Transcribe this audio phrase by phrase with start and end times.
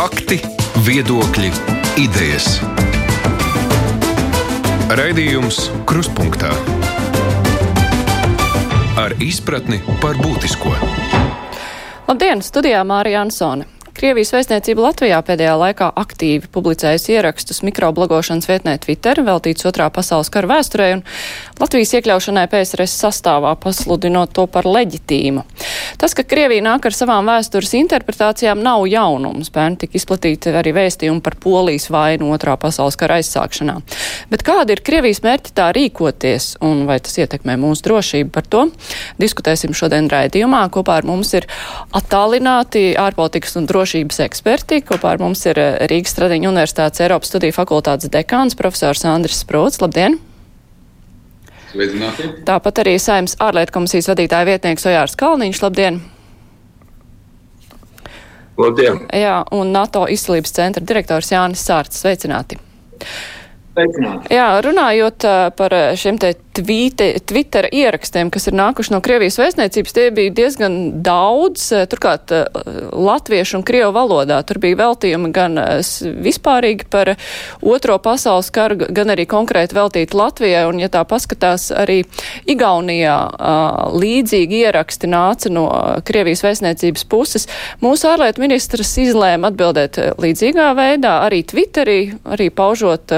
[0.00, 0.38] Fakti,
[0.80, 1.50] viedokļi,
[2.00, 2.54] idejas.
[4.96, 6.54] Raidījums Kruspunkta
[8.96, 10.72] ar izpratni par būtisko.
[12.08, 13.68] Labdien, studijā Mārija Ansone.
[14.00, 20.48] Krievijas vēstniecība Latvijā pēdējā laikā aktīvi publicējusi ierakstus mikroblogošanas vietnē Twitter, veltīts otrā pasaules kara
[20.48, 21.02] vēsturē, un
[21.60, 25.42] Latvijas iekļaušanai PSRS sastāvā pasludinot to par leģitīmu.
[26.00, 29.52] Tas, ka Krievija nāk ar savām vēstures interpretācijām, nav jaunums.
[29.52, 33.76] Bērni tika izplatīti arī vēstījumi par polijas vainu otrā pasaules kara aizsākšanā.
[34.32, 38.64] Bet kāda ir Krievijas mērķi tā rīkoties, un vai tas ietekmē mūsu drošību par to?
[39.20, 40.64] Diskutēsim šodien raidījumā.
[40.72, 41.50] Kopā ar mums ir
[41.92, 44.82] attālināti ārpolitikas un drošības drošības eksperti.
[44.86, 49.80] Kopā ar mums ir eh, Rīgas Stradiņa Universitātes Eiropas studiju fakultātes dekāns profesors Andris Sprots.
[49.82, 50.18] Labdien!
[51.72, 52.28] Sveicināti.
[52.46, 55.62] Tāpat arī Saimnes ārlietu komisijas vadītāja vietnieks Ojārs Kalniņš.
[55.62, 56.00] Labdien!
[58.60, 59.04] Labdien!
[59.14, 62.02] Jā, un NATO izcelības centra direktors Jānis Sārts.
[62.02, 62.58] Sveicināti!
[63.74, 64.34] Sveicināti.
[64.34, 65.26] Jā, runājot
[65.58, 70.76] par šiem te tvīte, Twitter ierakstiem, kas ir nākuši no Krievijas vēstniecības, tie bija diezgan
[71.04, 72.32] daudz, turklāt
[72.92, 74.40] latviešu un krievu valodā.
[74.46, 75.58] Tur bija veltījumi gan
[76.24, 77.14] vispārīgi par
[77.62, 82.02] otro pasaules karu, gan arī konkrēti veltīti Latvijai, un ja tā paskatās arī
[82.50, 83.16] Igaunijā
[83.96, 85.66] līdzīgi ieraksti nāca no
[86.06, 87.48] Krievijas vēstniecības puses.
[87.82, 93.14] Mūsu ārlietu ministrs izlēma atbildēt līdzīgā veidā, arī Twitterī, arī paužot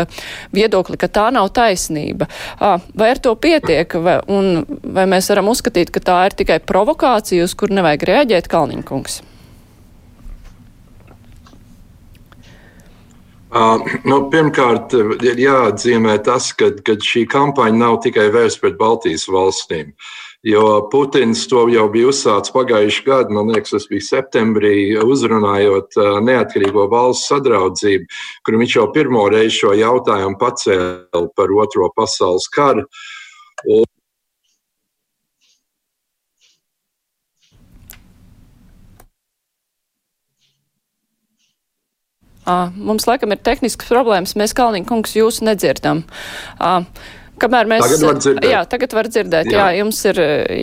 [0.55, 2.29] viedokli, ka tā nav taisnība.
[2.59, 7.45] Vai ar to pietiek, vai, un vai mēs varam uzskatīt, ka tā ir tikai provokācija,
[7.45, 9.23] uz kur nevajag reaģēt, Kalniņkungs?
[13.53, 19.27] Uh, nu, pirmkārt, ir jāatzīmē tas, ka, ka šī kampaņa nav tikai vērsta pret Baltijas
[19.29, 19.91] valstīm.
[20.43, 26.89] Jo Putins to jau bija uzsācis pagājušajā gadā, man liekas, tas bija septembrī, uzrunājot neatkarīgo
[26.91, 28.09] valsts sadraudzību,
[28.43, 32.89] kur viņš jau pirmo reizi šo jautājumu pacēla par Otro pasaules karu.
[33.71, 33.89] Un
[42.43, 44.35] À, mums laikam ir tehniskas problēmas.
[44.39, 46.03] Mēs, Kalniņa kungs, jūs nedzirdam.
[46.59, 46.81] À,
[47.43, 47.85] kamēr mēs.
[47.87, 48.49] Tagad var dzirdēt.
[48.51, 49.51] Jā, tagad var dzirdēt.
[49.53, 49.59] Jā.
[49.61, 50.21] jā jums ir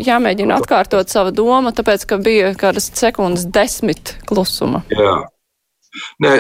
[0.09, 4.83] jāmēģina atkārtot sava doma, tāpēc, ka bija kādas sekundes desmit klusuma.
[4.91, 5.21] Jā.
[6.21, 6.31] Nē,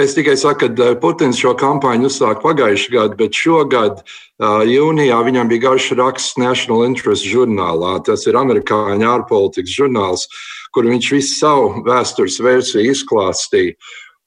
[0.00, 4.00] es tikai saku, ka Putins šo kampaņu uzsāka pagājušajā gadā, bet šogad
[4.40, 7.98] jūnijā viņam bija garš raksts National Interest žurnālā.
[8.08, 10.24] Tas ir amerikāņu ārpolitikas žurnāls,
[10.72, 13.76] kur viņš visu savu vēstures versiju izklāstīja.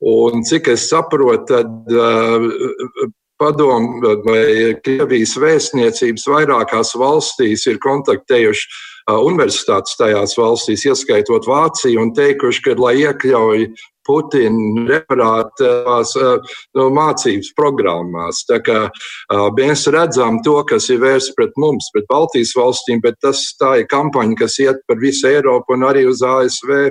[0.06, 3.10] Un cik es saprotu, tad uh,
[3.40, 12.66] padomu vai Krievijas vēstniecības vairākās valstīs ir kontaktējuši universitātes tajās valstīs, ieskaitot Vāciju, un teikuši,
[12.68, 13.70] ka, lai iekļauj
[14.10, 16.16] Putina reparātās
[16.78, 18.42] no mācības programmās.
[18.50, 18.80] Tā kā
[19.58, 23.92] mēs redzam to, kas ir vērsts pret mums, pret Baltijas valstīm, bet tas tā ir
[23.92, 26.90] kampaņa, kas iet par visu Eiropu un arī uz ASV.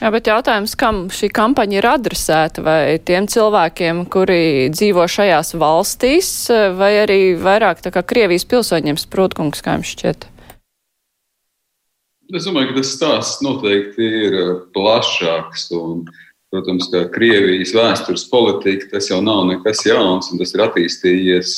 [0.00, 2.62] Jā, bet jautājums, kam šī kampaņa ir adresēta?
[2.64, 6.30] Vai tiem cilvēkiem, kuri dzīvo šajās valstīs,
[6.78, 10.24] vai arī vairāk tā kā Krievijas pilsoņiem sprūtkungs, kā jums šķiet?
[12.30, 14.34] Es domāju, ka tas stāsts noteikti ir
[14.74, 15.68] plašāks.
[15.74, 16.04] Un,
[16.50, 21.54] protams, ka Krievijas vēstures politika tas jau nav nekas jauns, un tas ir attīstījies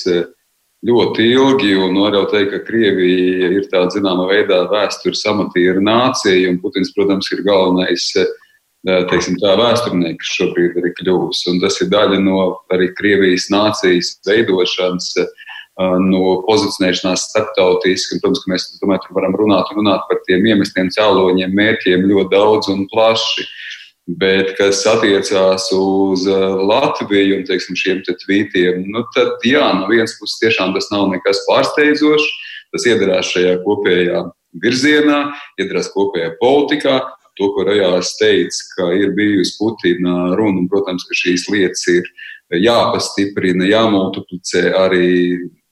[0.88, 1.74] ļoti ilgi.
[1.76, 7.28] Var jau teikt, ka Krievija ir tāda zināmā veidā vēstures amatīra nācija, un Putins, protams,
[7.36, 8.08] ir galvenais
[9.12, 10.94] teiksim, tā, vēsturnieks šobrīd arī.
[11.52, 12.40] Un tas ir daļa no
[12.72, 15.12] arī Krievijas nācijas veidošanas
[15.80, 18.20] no pozicionēšanās starptautiski.
[18.20, 22.86] Protams, ka mēs domāju, varam runāt, runāt par tiem iemestiem cēloņiem, mērķiem ļoti daudz un
[22.92, 23.46] plaši.
[24.18, 30.16] Bet, kas attiecās uz Latviju un teiksim, šiem te tvītiem, nu, tad, jā, no vienas
[30.18, 32.30] puses, tiešām tas nav nekas pārsteidzošs.
[32.72, 34.24] Tas iedarās šajā kopējā
[34.62, 35.24] virzienā,
[35.60, 37.00] iedarās kopējā politikā.
[37.40, 42.08] To, ko Rajārs teica, ka ir bijusi Putina runa, un, protams, ka šīs lietas ir
[42.60, 45.06] jāpastiprina, jāmultiplicē arī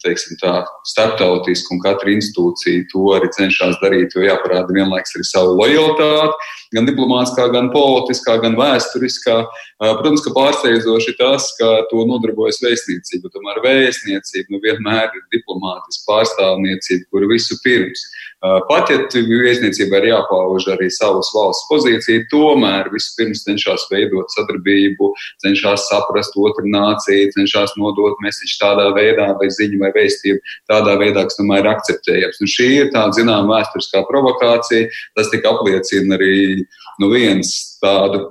[0.04, 0.52] teiksim, tā,
[0.88, 6.88] starptautiski, un katra institūcija to arī cenšas darīt, jo jāparāda vienlaikus arī savu lojalitāti, gan
[6.88, 9.36] diplomātiskā, gan politiskā, gan vēsturiskā.
[9.80, 13.32] Protams, ka pārsteidzoši tas, ka to nodarbojas vēstniecība.
[13.34, 18.06] Tomēr vēstniecība nu, vienmēr ir diplomātiska pārstāvniecība, kur visu pirms.
[18.40, 25.10] Pat ja vēstniecībai ir jāpauž arī savas valsts pozīcija, tomēr vispirms cenšas veidot sadarbību,
[25.44, 30.40] cenšas saprast otru nāciju, cenšas nodot mēsīšu tādā veidā vai ziņu vai vēstījumu
[30.72, 32.40] tādā veidā, kas tomēr ir akceptējams.
[32.40, 34.88] Un šī ir tāda zināmā vēsturiskā provokācija.
[35.18, 36.64] Tas tika apliecina arī
[37.00, 37.52] nu, vienas
[37.82, 38.30] tādu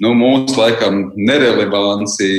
[0.00, 2.30] nu, mūsu laikam nerelevanci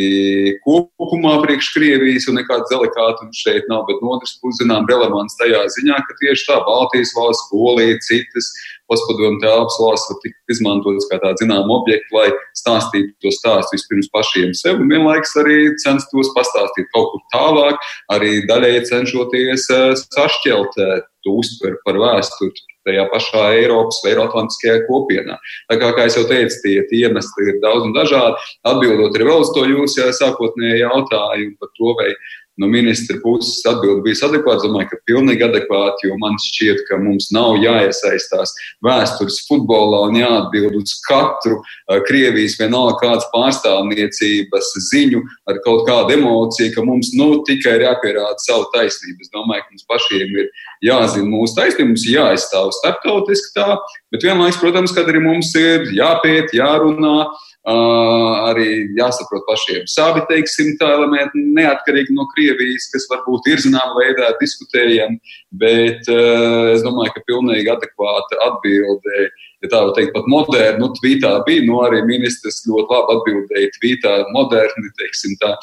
[0.65, 5.61] kopumā priekš Krievijas un nekāds delikātums šeit nav, bet no otras puses, zinām, relevants tajā
[5.77, 8.49] ziņā, ka tieši tā Baltijas valsts, Polija, citas
[8.91, 12.27] postpadomu telpas valsts var tikt izmantotas kā tāda zināma objekta, lai
[12.59, 17.79] stāstītu to stāstu vispirms pašiem sev un vienlaikus arī censtos pastāstīt kaut kur tālāk,
[18.17, 24.83] arī daļai cenšoties eh, sašķelt eh, to uztveri par vēsturi tajā pašā Eiropas vai Eiroatlantiskajā
[24.87, 25.37] kopienā.
[25.71, 28.49] Tā kā, kā jau teicu, tie, tie iemesli ir daudz un dažādi.
[28.67, 32.09] Atbildot arī vēl uz to jūsu sākotnējo jautājumu par to, vai
[32.59, 34.67] no ministra puses atbildi bija adekvāta.
[34.67, 38.53] Domāju, ka pilnīgi adekvāti, jo man šķiet, ka mums nav jāiesaistās
[38.85, 46.17] vēstures futbolā un jāatbild uz katru uh, Krievijas vienalga kādas pārstāvniecības ziņu ar kaut kādu
[46.17, 49.23] emociju, ka mums nu, tikai ir jāpierāda savu taisnību.
[49.23, 50.51] Es domāju, ka mums pašiem ir
[50.85, 53.77] jāzina mūsu taisnība, mums jāaizstāv starptautiski tā,
[54.13, 57.15] bet vienlaikus, protams, kad arī mums ir jāpēt, jārunā.
[57.61, 64.31] Arī jāsaprot pašiem savi, teiksim, tā elementi, neatkarīgi no Krievijas, kas varbūt ir zināmā veidā
[64.39, 65.19] diskutējami,
[65.61, 69.29] bet es domāju, ka pilnīgi adekvāta atbilde,
[69.61, 73.73] ja tā var teikt, pat modernu, nu, tvītā bija, nu arī ministrs ļoti labi atbildēja
[73.77, 75.53] tvītā moderni, teiksim tā,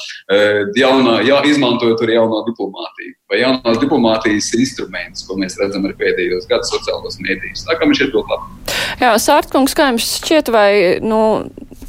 [0.79, 6.47] jaunā, jā, izmantojot arī jauno diplomātiju vai jaunās diplomātijas instrumentus, ko mēs redzam arī pēdējos
[6.49, 7.67] gados sociālos mēdījos.
[7.69, 8.77] Tā kā man šķiet ļoti labi.
[9.03, 10.71] Jā, Sārtkungs, kā jums šķiet, vai,
[11.05, 11.21] nu,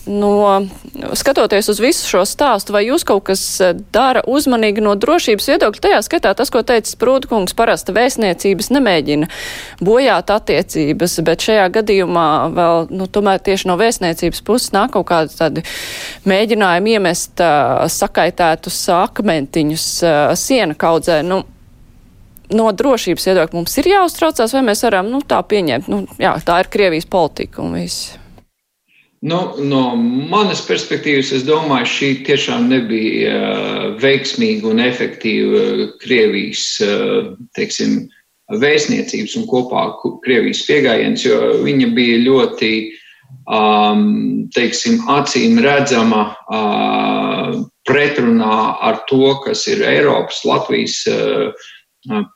[0.10, 0.68] no,
[1.14, 5.84] skatoties uz visu šo stāstu, vai jūs kaut kas eh, dara uzmanīgi no drošības viedokļa?
[5.86, 9.30] Tajā skatā tas, ko teica Sprūdkungs, parasti vēstniecības nemēģina
[9.86, 15.38] bojāt attiecības, bet šajā gadījumā vēl, nu, tomēr tieši no vēstniecības puses nāk kaut kādi
[15.38, 15.66] tādi
[16.30, 21.22] mēģinājumi iemest uh, sakaitētus akmentiņus uh, siena kaudzē.
[21.28, 21.44] Nu,
[22.56, 26.64] no drošības viedokļa mums ir jāuztraucās, vai mēs varam nu, tā pieņemt, nu, jā, tā
[26.64, 28.16] ir Krievijas politika un viss.
[29.20, 29.82] Nu, no
[30.32, 38.06] manas perspektīvas, es domāju, šī tiešām nebija uh, veiksmīga un efektīva Krievijas uh, teiksim,
[38.50, 39.84] vēstniecības un kopā
[40.24, 42.72] Krievijas pieejams, jo viņa bija ļoti
[44.56, 46.22] teiksim, acīm redzama
[47.90, 51.04] pretrunā ar to, kas ir Eiropas, Latvijas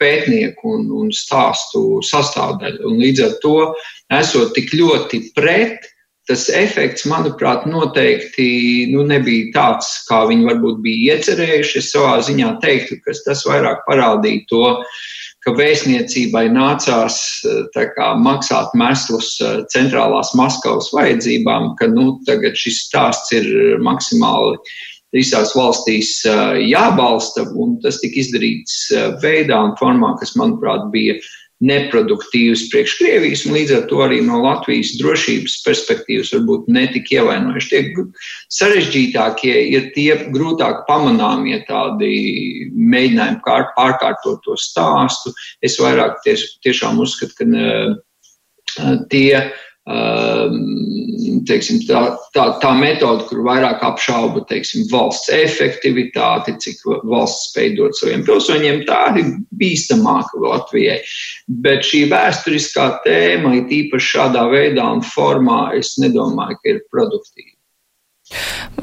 [0.01, 2.83] pētnieku un, un stāstu sastāvdaļa.
[2.89, 3.57] Un līdz ar to,
[4.13, 5.85] esot tik ļoti pret,
[6.29, 11.81] tas efekts, manuprāt, noteikti nu, nebija tāds, kā viņi varbūt bija iecerējuši.
[11.81, 14.63] Es savā ziņā teiktu, ka tas vairāk parādīja to,
[15.43, 17.17] ka vēstniecībai nācās
[17.75, 19.35] kā, maksāt mēslus
[19.73, 23.51] centrālās Maskavas vajadzībām, ka nu, tagad šis stāsts ir
[23.83, 24.55] maksimāli
[25.13, 26.23] visās valstīs
[26.63, 28.87] jābalsta, un tas tika izdarīts
[29.21, 31.19] veidā un formā, kas, manuprāt, bija
[31.63, 37.69] neproduktīvs priekš Krievijas, un līdz ar to arī no Latvijas drošības perspektīvas varbūt netik ievainojuši.
[37.71, 38.05] Tie
[38.57, 42.11] sarežģītākie ir tie grūtāk pamanāmie tādi
[42.73, 43.43] mēģinājumi
[43.77, 45.33] pārkārtot to stāstu.
[45.63, 49.35] Es vairāk ties, tiešām uzskatu, ka tie
[51.47, 52.01] teiksim, tā,
[52.35, 58.83] tā, tā metode, kur vairāk apšauba teiksim, valsts efektivitāti, cik valsts spēj dot saviem pilsoņiem,
[58.89, 60.99] tā ir bīstamāka Latvijai.
[61.63, 67.52] Bet šī vēsturiskā tēma, it īpaši šādā veidā un formā, es nedomāju, ka ir produktīva.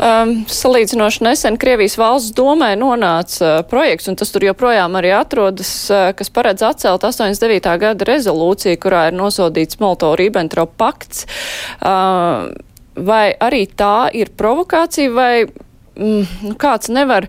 [0.01, 5.73] Um, salīdzinoši nesen Krievijas valsts domē nonāca uh, projekts, un tas tur joprojām arī atrodas,
[5.93, 7.77] uh, kas paredz atcelt 89.
[7.83, 11.27] gada rezolūciju, kurā ir nosodīts Molto-Ribbentrop pakts.
[11.81, 12.51] Uh,
[12.95, 17.29] vai arī tā ir provokācija, vai mm, kāds nevar,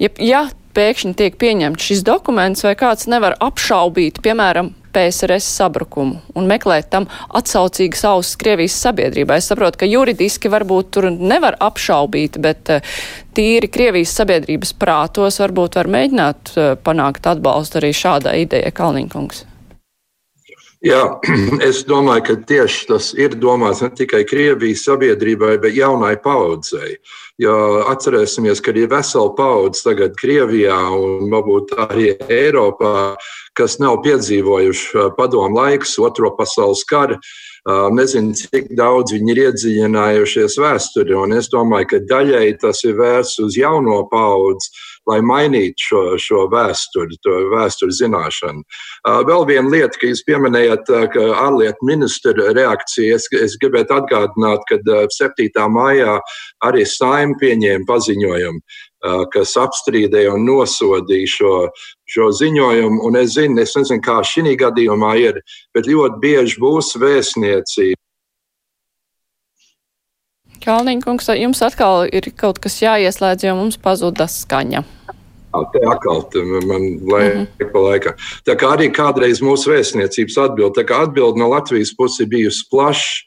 [0.00, 6.48] ja, ja pēkšņi tiek pieņemts šis dokuments, vai kāds nevar apšaubīt, piemēram, PSRS sabrukumu un
[6.50, 9.38] meklēt tam atsaucīgas ausis Krievijas sabiedrībā.
[9.40, 12.98] Es saprotu, ka juridiski varbūt tur nevar apšaubīt, bet eh,
[13.36, 19.46] tīri Krievijas sabiedrības prātos varbūt var mēģināt eh, panākt atbalstu arī šādai idejai, Kalniņkungs.
[20.82, 21.02] Jā,
[21.68, 26.96] es domāju, ka tieši tas ir domāts ne tikai Krievijas sabiedrībai, bet jaunai paudzei.
[27.42, 27.54] Jo
[27.90, 33.16] atcerēsimies, ka ir vesela paudze tagad Krievijā un varbūt arī Eiropā,
[33.58, 37.18] kas nav piedzīvojuši padomu laikus, otro pasaules karu.
[37.96, 43.42] Nezinu, cik daudz viņi ir iedziļinājušies vēsturē, un es domāju, ka daļai tas ir vērsts
[43.46, 44.70] uz jauno paudzi
[45.10, 48.62] lai mainītu šo, šo vēsturi, to vēsturi zināšanu.
[49.28, 54.80] Vēl viena lieta, ka jūs pieminējat, ka ārlietu ministra reakcija, es, es gribētu atgādināt, ka
[55.16, 55.50] 7.
[55.72, 56.18] maijā
[56.68, 58.62] arī saima pieņēma paziņojumu,
[59.34, 61.54] kas apstrīdēja un nosodīja šo,
[62.14, 63.02] šo ziņojumu.
[63.08, 65.42] Un es zinu, es nezinu, kā šī gadījumā ir,
[65.74, 68.01] bet ļoti bieži būs vēstniecība
[70.62, 74.84] Kalniņkungs, jums atkal ir kaut kas jāieslēdz, jo mums pazuda skaņa.
[75.72, 76.22] Te atkal
[76.64, 77.72] man laika mm -hmm.
[77.72, 78.14] pa laikam.
[78.46, 83.26] Tā kā arī kādreiz mūsu vēstniecības atbild, tā kā atbild no Latvijas puses bijusi plaša,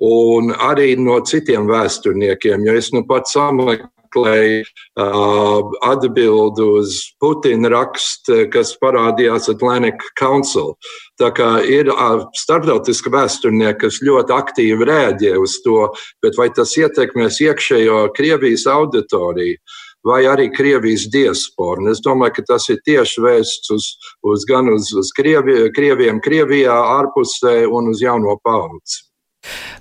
[0.00, 8.44] un arī no citiem vēsturniekiem, jo es nu pats sameklēju uh, atbildi uz Putina rakstu,
[8.52, 10.74] kas parādījās Atlantic Council.
[11.20, 11.90] Tā kā ir
[12.38, 15.88] starptautiska vēsturnieka, kas ļoti aktīvi rēģē uz to,
[16.22, 19.58] bet vai tas ietekmēs iekšējo Krievijas auditoriju?
[20.04, 21.88] vai arī Krievijas diasporu.
[21.90, 23.88] Es domāju, ka tas ir tieši vērsts uz,
[24.22, 29.00] uz gan uz, uz Krievi, Krieviem, Krievijā, ārpusē un uz jauno paudzi.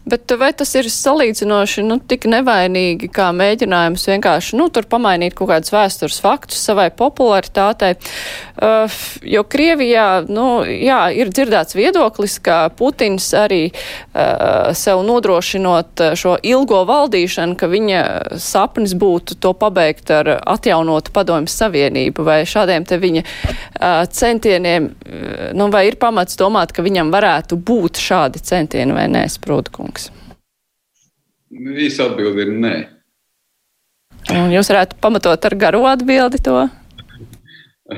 [0.04, 5.72] Bet vai tas ir salīdzinoši nu, tik nevainīgi, kā mēģinājums vienkārši nu, pamainīt kaut kādus
[5.72, 7.94] vēstures faktus savai popularitātei?
[8.60, 8.92] Uh,
[9.24, 16.84] jo Krievijā nu, jā, ir dzirdēts viedoklis, ka Putins arī uh, sev nodrošinot šo ilgo
[16.90, 18.04] valdīšanu, ka viņa
[18.44, 25.48] sapnis būtu to pabeigt ar atjaunotu padomju savienību vai šādiem te viņa uh, centieniem, uh,
[25.56, 29.53] nu, vai ir pamats domāt, ka viņam varētu būt šādi centieni vai nē, Sprūdkungs?
[29.74, 30.10] Kungs?
[31.54, 32.76] Īsa atbilde ir nē.
[34.34, 36.56] Un jūs varētu pamatot ar garu atbildi to?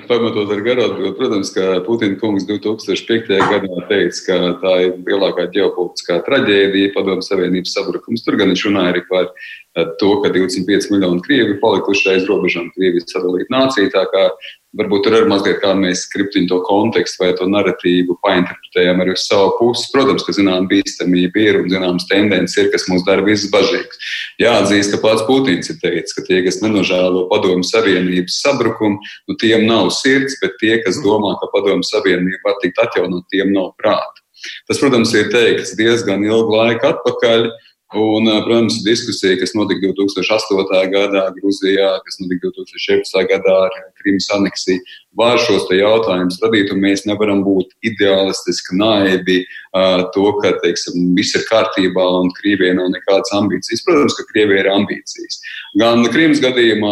[0.10, 3.30] Pamatot ar garu atbildi, protams, ka Putina kungs 2005.
[3.52, 8.26] gadā teica, ka tā ir lielākā ģeopolitiskā traģēdija, padomu savienības sabrukums.
[8.26, 9.30] Tur gan viņš runāja arī par
[10.00, 13.92] to, ka 205 miljoni krievi palikuši aiz robežām, Krievijas sadalīta nācija.
[13.96, 14.30] Tā kā
[14.76, 19.24] Varbūt tur ir mazliet kā mēs skriptiņu to kontekstu vai to narratīvu painterpretējam arī uz
[19.24, 19.86] savu pusi.
[19.94, 24.02] Protams, ka zinām bīstamība ir un zināmas tendences ir, kas mūs dara visus bažīgus.
[24.44, 29.00] Jāatzīst, ka pats Putins ir teicis, ka tie, kas nenožēlo padomu savienības sabrukumu,
[29.32, 33.56] nu tiem nav sirds, bet tie, kas domā, ka padomu savienība var tikt atjaunot, tiem
[33.56, 34.26] nav prāta.
[34.68, 37.48] Tas, protams, ir teikts diezgan ilgu laiku atpakaļ.
[37.96, 40.90] Un, protams, diskusija, kas notika 2008.
[40.92, 43.22] gadā Grūzijā, kas notika 2017.
[43.30, 44.86] gadā ar Krimas aneksiju,
[45.16, 49.42] var šos jautājumus radīt, un mēs nevaram būt ideālistiski, naivi
[50.16, 53.84] to, ka teiksim, viss ir kārtībā un Krievijai nav nekādas ambīcijas.
[53.88, 55.40] Protams, ka Krievijai ir ambīcijas.
[55.80, 56.92] Gan Krimas gadījumā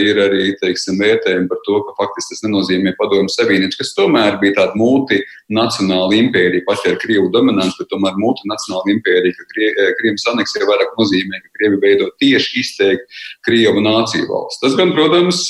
[0.00, 4.56] ir arī teiksim, vērtējumi par to, ka faktiski tas nenozīmē padomju savienības, kas tomēr bija
[4.58, 10.96] tāda multinacionāla impērija, pat ar Krievu dominanci, bet tomēr multinacionāla impērija, ka Krimas aneksija vairāk
[11.00, 14.60] nozīmē, ka Krievi veido tieši izteikti Krievu nāciju valsts.
[14.64, 15.46] Tas gan, protams,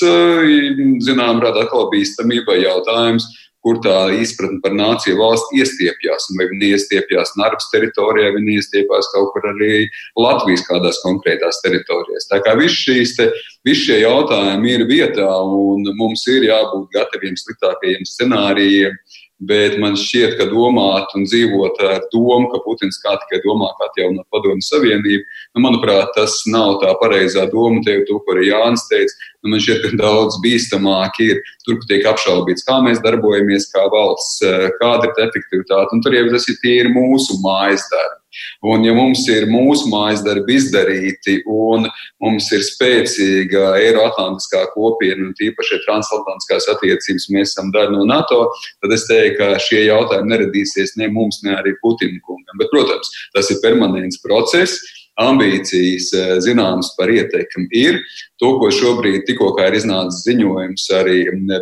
[1.03, 3.29] zinām, rada atkal bīstamība jautājums,
[3.61, 6.27] kur tā izpratne par nāciju valsti iestiepjas.
[6.37, 9.85] Vai viņi iestiepjas Narbas teritorijā, viņi iestiepjas kaut kur arī
[10.17, 12.27] Latvijas kādās konkrētās teritorijās.
[12.31, 13.29] Tā kā visi, šīs te,
[13.67, 18.97] visi šie jautājumi ir vietā, un mums ir jābūt gataviem sliktākajiem scenārijiem.
[19.41, 23.87] Bet man šķiet, ka domāt un dzīvot ar domu, ka Putins kā tikai domā, kā
[23.87, 25.23] atjaunot padomju savienību,
[25.57, 27.81] nu, manuprāt, tas nav tā pareizā doma.
[27.81, 31.79] Te jau to, ko arī Jānis teica, nu, man šķiet, ka daudz bīstamāk ir tur,
[31.79, 35.89] kur tiek apšaubīts, kā mēs darbojamies kā valsts, eh, kāda ir efektivitāte.
[35.97, 38.20] Un tur jau tas ir tīri mūsu mājas darbi.
[38.67, 41.87] Un, ja mums ir mūsu mājas darbi izdarīti, un
[42.23, 48.45] mums ir spēcīga Eiroatlantiskā kopiena, un tīpaši transatlantiskās attiecības, mēs esam daļa no NATO,
[48.83, 52.57] tad es teiktu, ka šie jautājumi neradīsies ne mums, ne arī Putina kungam.
[52.61, 54.79] Bet, protams, tas ir permanents process
[55.19, 57.99] ambīcijas eh, zināmas par ieteikumu ir.
[58.41, 61.17] To, ko šobrīd tikko ir iznācis ziņojums arī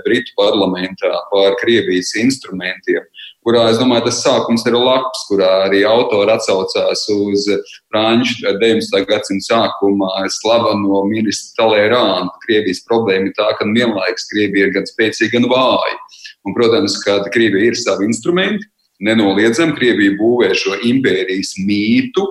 [0.05, 3.03] Britu parlamentā par Krievijas instrumentiem,
[3.50, 7.48] kurā es domāju, tas sākums ir labs, kurā arī autori atsaucās uz
[7.89, 9.00] Franču 19.
[9.10, 12.29] gadsimta sākumā slaveno ministru Talērānu.
[12.44, 15.98] Krievijas problēma ir tā, ka vienlaikus Krievija ir gan spēcīga, gan vāja.
[16.46, 18.70] Un, protams, ka Krievija ir savi instrumenti,
[19.01, 22.27] nenoliedzami Krievija būvē šo impērijas mītu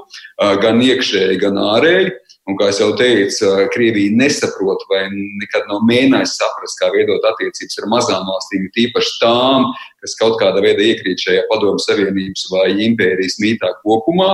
[0.62, 2.14] gan iekšēji, gan ārēji.
[2.48, 7.88] Un, kā jau teicu, Krievija nesaprot vai nekad nav mēģinājusi saprast, kā veidot attiecības ar
[7.92, 9.66] mazām valstīm, tīpaši tām,
[10.00, 14.30] kas kaut kādā veidā iekrīt šajā padomu savienības vai impērijas mītā kopumā.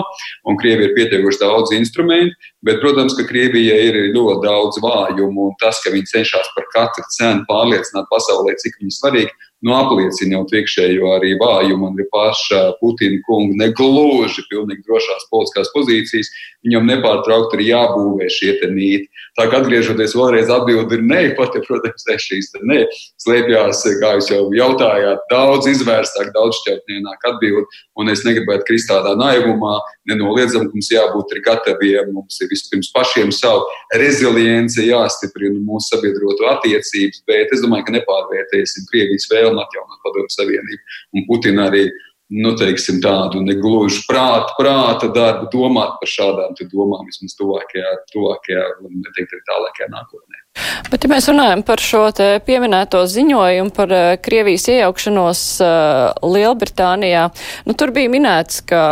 [0.46, 5.58] Un Krievija ir pietiekuši daudz instrumentu, bet, protams, ka Krievija ir ļoti daudz vājumu, un
[5.58, 10.44] tas, ka viņi cenšas par katru cenu pārliecināt pasaulē, cik viņi svarīgi, nu, apliecina jau
[10.60, 16.30] iekšējo arī vājumu un arī paša Putina kunga negluži pilnīgi drošās politiskās pozīcijas.
[16.64, 19.08] Viņam nepārtraukti ir jābūvē šie mīti.
[19.34, 22.84] Tā kā atgriežoties vēlreiz, atbildi ir nē, pat, ja, protams, šīs nē,
[23.20, 29.16] slēpjās, kā jūs jau jautājāt, daudz izvērstāk, daudz šķautnienāk atbildi, un es negribētu krist tādā
[29.18, 29.74] naivumā,
[30.08, 33.66] nenoliedzam, mums jābūt ir gataviem, mums ir vispirms pašiem savu
[33.98, 40.98] rezilienci jāstiprina mūsu sabiedroto attiecības, bet es domāju, ka nepārvērtēsim Krievijas vēlmu atjaunot padomu savienību
[41.14, 41.86] un Putina arī
[42.34, 48.96] nu, teiksim, tādu negluži prāta, prāta darbu, domāt par šādām domām vismaz tuvākajā, tuvākajā un
[49.04, 50.40] neteikt arī tālākajā nākotnē.
[50.88, 52.04] Bet, ja mēs runājam par šo
[52.46, 57.26] pieminēto ziņojumu par uh, Krievijas iejaukšanos uh, Lielbritānijā,
[57.68, 58.84] nu, tur bija minēts, ka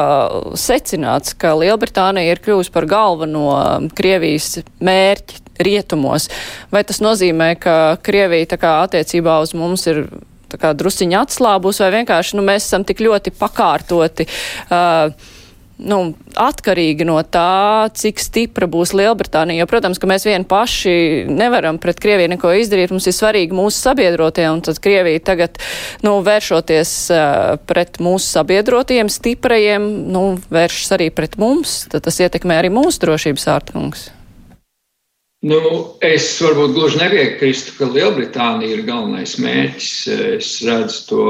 [0.59, 6.29] secināts, ka Lielbritānija ir kļuvusi par galveno uh, Krievijas mērķi rietumos.
[6.75, 10.05] Vai tas nozīmē, ka Krievija tā kā attiecībā uz mums ir
[10.61, 14.29] kā drusciņi atslābus, vai vienkārši nu, mēs esam tik ļoti pakārtoti.
[14.69, 15.15] Uh,
[15.83, 15.99] nu,
[16.39, 19.63] atkarīgi no tā, cik stipra būs Lielbritānija.
[19.63, 20.95] Jo, protams, ka mēs vien paši
[21.31, 22.93] nevaram pret Krieviju neko izdarīt.
[22.95, 25.61] Mums ir svarīgi mūsu sabiedrotie, un tad Krievija tagad,
[26.07, 31.83] nu, vēršoties uh, pret mūsu sabiedrotiem, stiprajiem, nu, vēršas arī pret mums.
[31.93, 34.11] Tad tas ietekmē arī mūsu drošības ārtungus.
[35.43, 35.59] Nu,
[36.07, 39.95] es varbūt gluži nepiekrīstu, ka Lielbritānija ir galvenais mērķis.
[40.37, 41.25] Es redzu to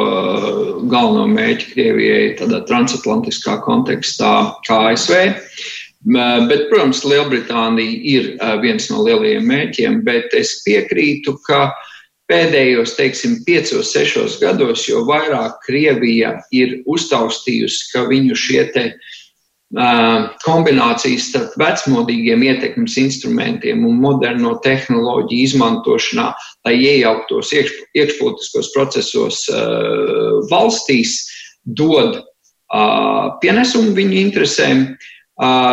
[0.92, 4.34] galveno mērķi Krievijai tādā transatlantiskā kontekstā,
[4.68, 5.16] kā ASV.
[6.04, 8.28] Bet, protams, Lielbritānija ir
[8.60, 11.70] viens no lielajiem mērķiem, bet es piekrītu, ka
[12.28, 19.10] pēdējos, teiksim, piecos, sešos gados, jo vairāk Krievija ir uztaustījusi, ka viņu šie te uh,
[19.72, 26.26] kombinācijas starp vecmodīgiem ietekmes instrumentiem un moderno tehnoloģiju izmantošanā,
[26.66, 29.46] lai iejauktos iekš, iekšpolitiskos procesos
[30.52, 31.22] valstīs,
[31.64, 32.20] dod
[33.40, 34.86] pienesumu viņu interesēm.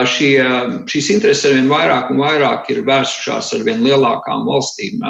[0.10, 0.40] Šie,
[0.90, 5.04] šīs intereses arvien vairāk un vairāk ir vērsušās ar vien lielākām valstīm.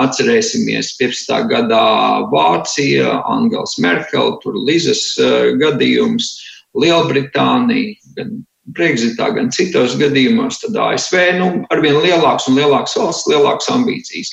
[0.00, 1.50] Atcerēsimies 15.
[1.50, 1.82] gadā
[2.30, 5.18] Vācija, Angels Merkel, tur Lizas
[5.60, 6.30] gadījums,
[6.78, 8.38] Lielbritānija, gan
[8.70, 14.30] Brexitā, gan citos gadījumos, tad ASV nu, arvien lielāks un lielāks valsts, lielākas ambīcijas.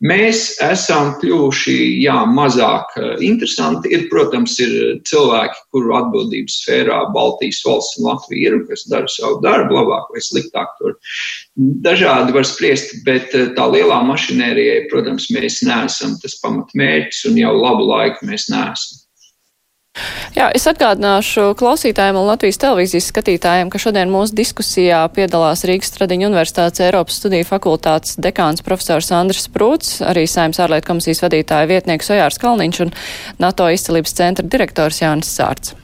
[0.00, 3.90] Mēs esam kļuvuši jā, mazāk eh, interesanti.
[3.92, 4.72] Ir, protams, ir
[5.04, 10.24] cilvēki, kuru atbildības sfērā Baltijas valsts un Latvija ir, kas dara savu darbu labāk vai
[10.24, 10.72] sliktāk.
[10.78, 10.96] Tur
[11.84, 17.52] dažādi var spriest, bet eh, tā lielā mašinērijai, protams, mēs neesam tas pamatmērķis un jau
[17.58, 19.04] labu laiku mēs neesam.
[20.36, 26.30] Jā, es atgādināšu klausītājiem un Latvijas televīzijas skatītājiem, ka šodien mūsu diskusijā piedalās Rīgas Stradiņu
[26.30, 32.40] Universitātes Eiropas studiju fakultātes dekāns profesors Andris Prūts, arī Saimnes ārlietu komisijas vadītāja vietnieks Ojārs
[32.42, 32.94] Kalniņš un
[33.42, 35.76] NATO izcelības centra direktors Jānis Sārts.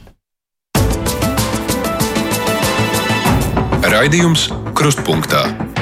[3.86, 5.75] Raidījums Krustpunktā.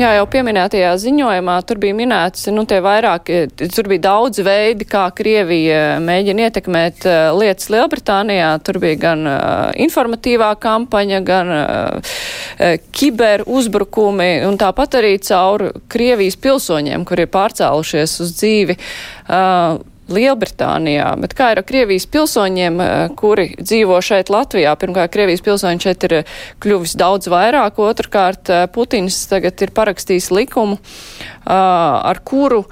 [0.00, 3.26] Jā, jau pieminētajā ziņojumā tur bija minēts, nu, tie vairāk,
[3.60, 8.48] tur bija daudz veidi, kā Krievija mēģina ietekmēt uh, lietas Lielbritānijā.
[8.64, 9.42] Tur bija gan uh,
[9.84, 12.16] informatīvā kampaņa, gan uh,
[12.96, 18.80] kiber uzbrukumi, un tāpat arī caur Krievijas pilsoņiem, kuri ir pārcēlušies uz dzīvi.
[19.28, 24.74] Uh, Lielbritānijā, bet kā ir ar Krievijas pilsoņiem, eh, kuri dzīvo šeit Latvijā?
[24.76, 26.24] Pirmkārt, Krievijas pilsoņi šeit ir eh,
[26.60, 30.78] kļuvis daudz vairāk, otrkārt, eh, Putins tagad ir parakstījis likumu,
[31.50, 32.64] ar kuru,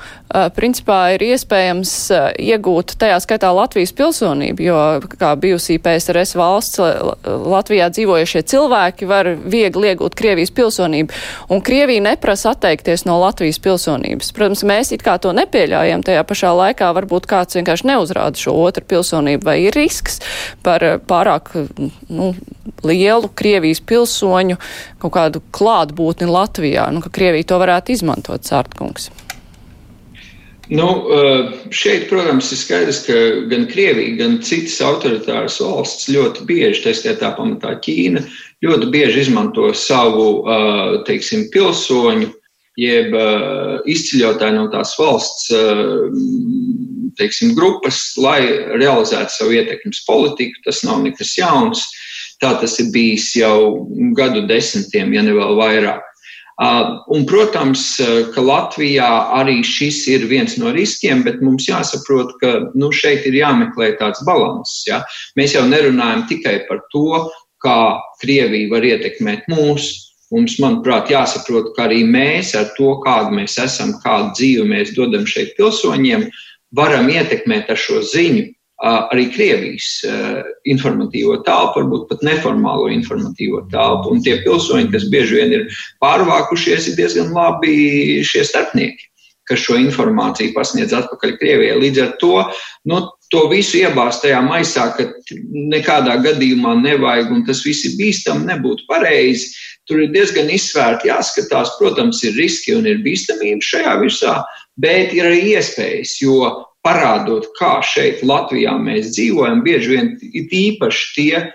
[0.57, 1.93] principā, ir iespējams
[2.37, 4.81] iegūt tajā skaitā Latvijas pilsonību, jo
[5.21, 6.83] kā bijusī PSRS valsts
[7.25, 11.15] Latvijā dzīvojušie cilvēki var viegli iegūt Krievijas pilsonību,
[11.49, 14.33] un Krievija neprasa atteikties no Latvijas pilsonības.
[14.37, 18.85] Protams, mēs it kā to nepieļaujam, tajā pašā laikā varbūt kāds vienkārši neuzrāda šo otru
[18.89, 20.21] pilsonību, vai ir risks
[20.67, 21.55] par eh, pārāk
[22.09, 22.35] nu,
[22.87, 24.59] lielu Krievijas pilsoņu
[25.03, 29.11] kaut kādu klātbūtni Latvijā, nu, ka Krievija to varētu izmantot, Sārtkungs.
[30.69, 33.15] Nu, eh, šeit, protams, ir skaidrs, ka
[33.49, 38.27] gan Krievija, gan citas autoritāras valsts ļoti bieži, tā skaitā pamatā Ķīna,
[38.65, 42.35] ļoti bieži izmanto savu, eh, teiksim, pilsoņu
[42.79, 45.49] jeb uh, izceļotāji no tās valsts
[47.19, 48.41] teiksim, grupas, lai
[48.79, 50.63] realizētu savu ietekmes politiku.
[50.67, 51.85] Tas nav nekas jauns.
[52.39, 56.05] Tā tas ir bijis jau gadu desmitiem, ja ne vēl vairāk.
[56.59, 57.85] Uh, un, protams,
[58.35, 59.07] ka Latvijā
[59.39, 64.25] arī šis ir viens no riskiem, bet mums jāsaprot, ka nu, šeit ir jāmeklē tāds
[64.27, 64.75] līdzsvars.
[64.89, 65.05] Ja?
[65.39, 67.29] Mēs jau nerunājam tikai par to,
[67.63, 67.79] kā
[68.19, 73.95] Krievija var ietekmēt mūsu Mums, manuprāt, jāsaprot, ka arī mēs ar to, kādu mēs esam,
[74.03, 76.27] kādu dzīvi mēs dodam šeit pilsoņiem,
[76.77, 78.45] varam ietekmēt ar šo ziņu
[78.87, 80.05] arī Krievijas
[80.69, 84.15] informatīvo telpu, varbūt pat neformālo informatīvo telpu.
[84.15, 89.09] Un tie pilsoņi, kas bieži vien ir pārvākušies, ir diezgan labi šie starpnieki,
[89.51, 91.81] kas šo informāciju pasniedz atpakaļ Krievijai.
[91.83, 92.45] Līdz ar to
[92.91, 93.03] nu,
[93.35, 95.09] to visu iebāzt tajā maisā, ka
[95.75, 99.51] nekādā gadījumā nevajag, un tas viss ir bīstami, nebūtu pareizi.
[99.89, 101.75] Tur ir diezgan izsvērti jāskatās.
[101.81, 104.39] Protams, ir riski un ir bīstamība šajā visā,
[104.79, 106.53] bet ir arī iespējas, jo
[106.87, 111.47] parādot, kā šeit Latvijā mēs dzīvojam, bieži vien īpaši tie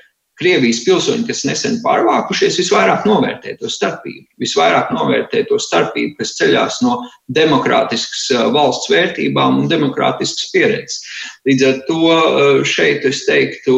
[0.42, 4.26] Krievijas pilsoņi, kas nesen pārvākušies, visvairāk novērtē to starpību.
[4.42, 6.96] Visvairāk novērtē to starpību, kas ceļās no
[7.38, 11.04] demokrātiskas valsts vērtībām un demokrātiskas pieredzes.
[11.46, 12.18] Līdz ar to
[12.66, 13.78] šeit es teiktu,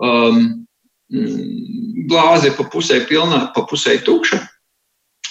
[0.00, 0.40] um,
[2.08, 4.40] glāze pa pusē pilna, pa pusē tukša.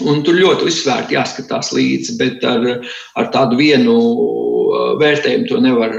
[0.07, 2.67] Un tur ļoti uzsvērti jāskatās līdzi, bet ar,
[3.19, 3.95] ar tādu vienu
[4.99, 5.95] vērtējumu to nevar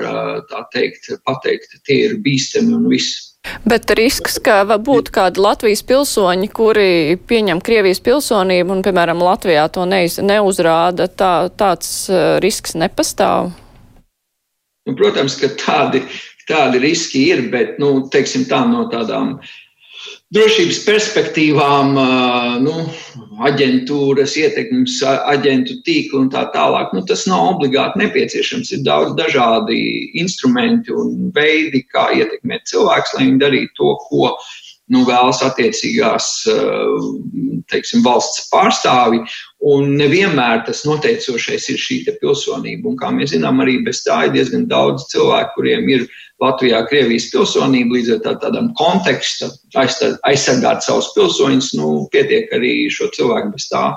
[0.50, 1.76] tā teikt, pateikt.
[1.86, 3.26] Tie ir bīstami un viss.
[3.64, 9.86] Bet risks, ka būtu kādi Latvijas pilsoņi, kuri pieņem Krievijas pilsonību un, piemēram, Latvijā to
[9.88, 12.10] neiz, neuzrāda, tā, tāds
[12.44, 13.54] risks nepastāv?
[14.88, 16.04] Nu, protams, ka tādi,
[16.48, 19.56] tādi riski ir, bet, nu, teiksim tā, no tādām uh,
[20.34, 21.96] drošības perspektīvām,
[22.62, 22.74] nu,
[23.48, 26.92] aģentūras, ietekmes aģentu tīklu un tā tālāk.
[26.94, 28.70] Nu, tas nav obligāti nepieciešams.
[28.76, 29.80] Ir daudz dažādi
[30.22, 34.34] instrumenti un veidi, kā ietekmēt cilvēkus, lai viņi darītu to, ko
[34.90, 36.30] nu, vēlas attiecīgās
[37.70, 39.22] teiksim, valsts pārstāvi.
[39.70, 42.90] Un nevienmēr tas noteicošais ir šī pilsonība.
[42.90, 46.06] Un, kā mēs zinām, arī bez tā ir diezgan daudz cilvēku, kuriem ir
[46.40, 53.10] Latvijā Krievijas pilsonību, līdz ar tā, tādam kontekstam aizsargāt savus pilsoņus, nu, pietiek arī šo
[53.16, 53.90] cilvēku bez tā.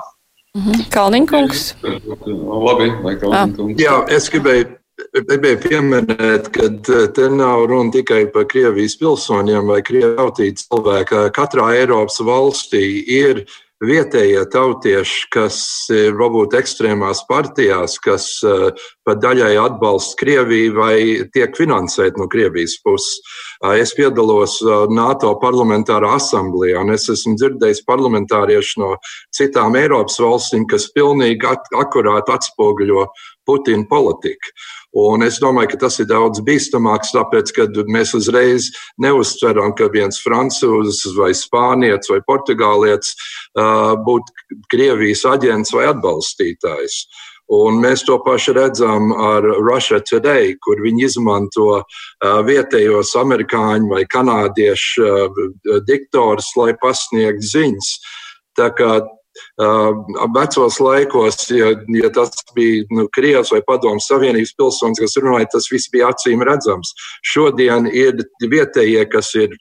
[0.54, 0.86] Mhm.
[0.94, 1.66] Kalniņkungs.
[1.82, 3.80] Labi, vai Kalniņkungs?
[3.82, 4.68] Jā, es gribēju
[5.14, 6.68] gribēju pieminēt, ka
[7.16, 11.26] te nav runa tikai par Krievijas pilsoņiem vai Krievijas tautību cilvēku.
[11.34, 12.84] Katrā Eiropas valstī
[13.18, 13.44] ir
[13.84, 15.58] vietējie tautieši, kas
[15.92, 18.70] ir varbūt ekstrēmās partijās, kas eh,
[19.06, 20.96] pat daļai atbalsta Krieviju vai
[21.34, 23.18] tiek finansēti no Krievijas puses.
[23.64, 28.94] Eh, es piedalos eh, NATO parlamentārā asamblējā, un es esmu dzirdējis parlamentāriešu no
[29.34, 33.08] citām Eiropas valstīm, kas pilnīgi akurāti atspoguļo
[33.46, 34.54] Putina politiku.
[34.94, 38.70] Un es domāju, ka tas ir daudz bīstamāks, tāpēc, ka mēs uzreiz
[39.02, 43.14] neuztveram, ka viens francūzis vai spānietis vai portugālietis
[43.58, 47.04] uh, būtu Krievijas aģents vai atbalstītājs.
[47.52, 51.84] Un mēs to pašu redzam ar Russia Today, kur viņi izmanto uh,
[52.46, 55.42] vietējos amerikāņu vai kanādiešu uh,
[55.84, 57.90] diktorus, lai pasniegtu ziņas.
[58.56, 58.94] Tā kā
[60.34, 65.70] Vecos laikos, ja, ja tas bija nu, Krievijas vai Padomu Savienības pilsonis, kas runāja, tas
[65.72, 66.94] viss bija acīm redzams.
[67.34, 69.54] Šodien ir vietējie, kas ir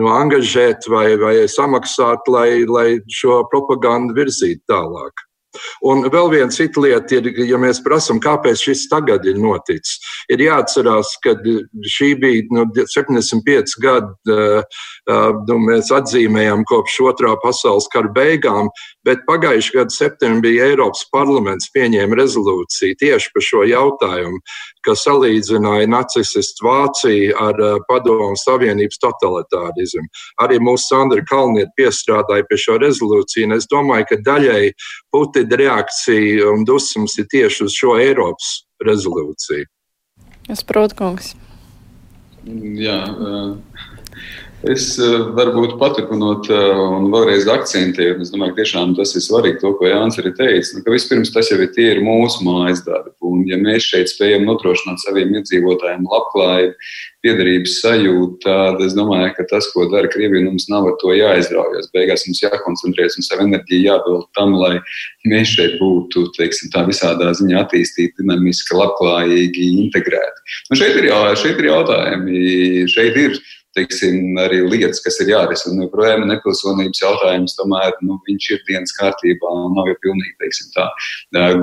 [0.00, 2.88] nu, angažēti vai, vai samaksāti, lai, lai
[3.20, 5.26] šo propagandu virzītu tālāk.
[5.86, 9.98] Un vēl viena cita lieta ir, ja mēs prasām, kāpēc šis tagad ir noticis.
[10.32, 11.36] Ir jāatcerās, ka
[11.96, 14.36] šī bija nu, 75 gadi,
[15.48, 18.70] nu, mēs atzīmējam kopš otrā pasaules kara beigām,
[19.06, 24.40] Bet pagājušā gada septembrī Eiropas parlaments pieņēma rezolūciju tieši par šo jautājumu,
[24.86, 30.06] kas salīdzināja nacististu Vāciju ar Padomu Savienības totalitārismu.
[30.42, 34.74] Arī mūsu Sandra Kalnieta piestrādāja pie šo rezolūciju, un es domāju, ka daļai
[35.14, 38.52] Putina reakcija un dusmas ir tieši uz šo Eiropas
[38.86, 39.70] rezolūciju.
[40.50, 41.34] Es protu, kungs.
[42.46, 43.54] Jā, uh,
[44.64, 49.60] Es eh, varbūt paturpinot eh, un vēlreiz akcentēju, es domāju, ka tiešām tas ir svarīgi,
[49.60, 52.80] to, ko Jānis arī teica, nu, ka vispirms tas jau ir tie ir mūsu mājas
[52.86, 53.12] darbi.
[53.28, 56.88] Un ja mēs šeit spējam nodrošināt saviem iedzīvotājiem labklājību,
[57.26, 61.12] piederības sajūtu, tad es domāju, ka tas, ko dara Krievija, nu, mums nav ar to
[61.16, 61.90] jāizraujas.
[61.92, 64.76] Beigās mums jākoncentrējas un savu enerģiju jāvēl tam, lai
[65.28, 70.56] mēs šeit būtu, teiksim, tā visādā ziņā attīstīti, dinamiski, labklājīgi, integrēti.
[70.70, 72.40] Nu, šeit, ir jā, šeit ir jautājumi,
[72.94, 73.38] šeit ir
[73.76, 75.76] teiksim, arī lietas, kas ir jārisina.
[75.78, 80.72] Nu, Projām nepilsonības jautājums, tomēr nu, viņš ir dienas kārtībā un nav jau pilnīgi teiksim,
[80.74, 80.88] tā,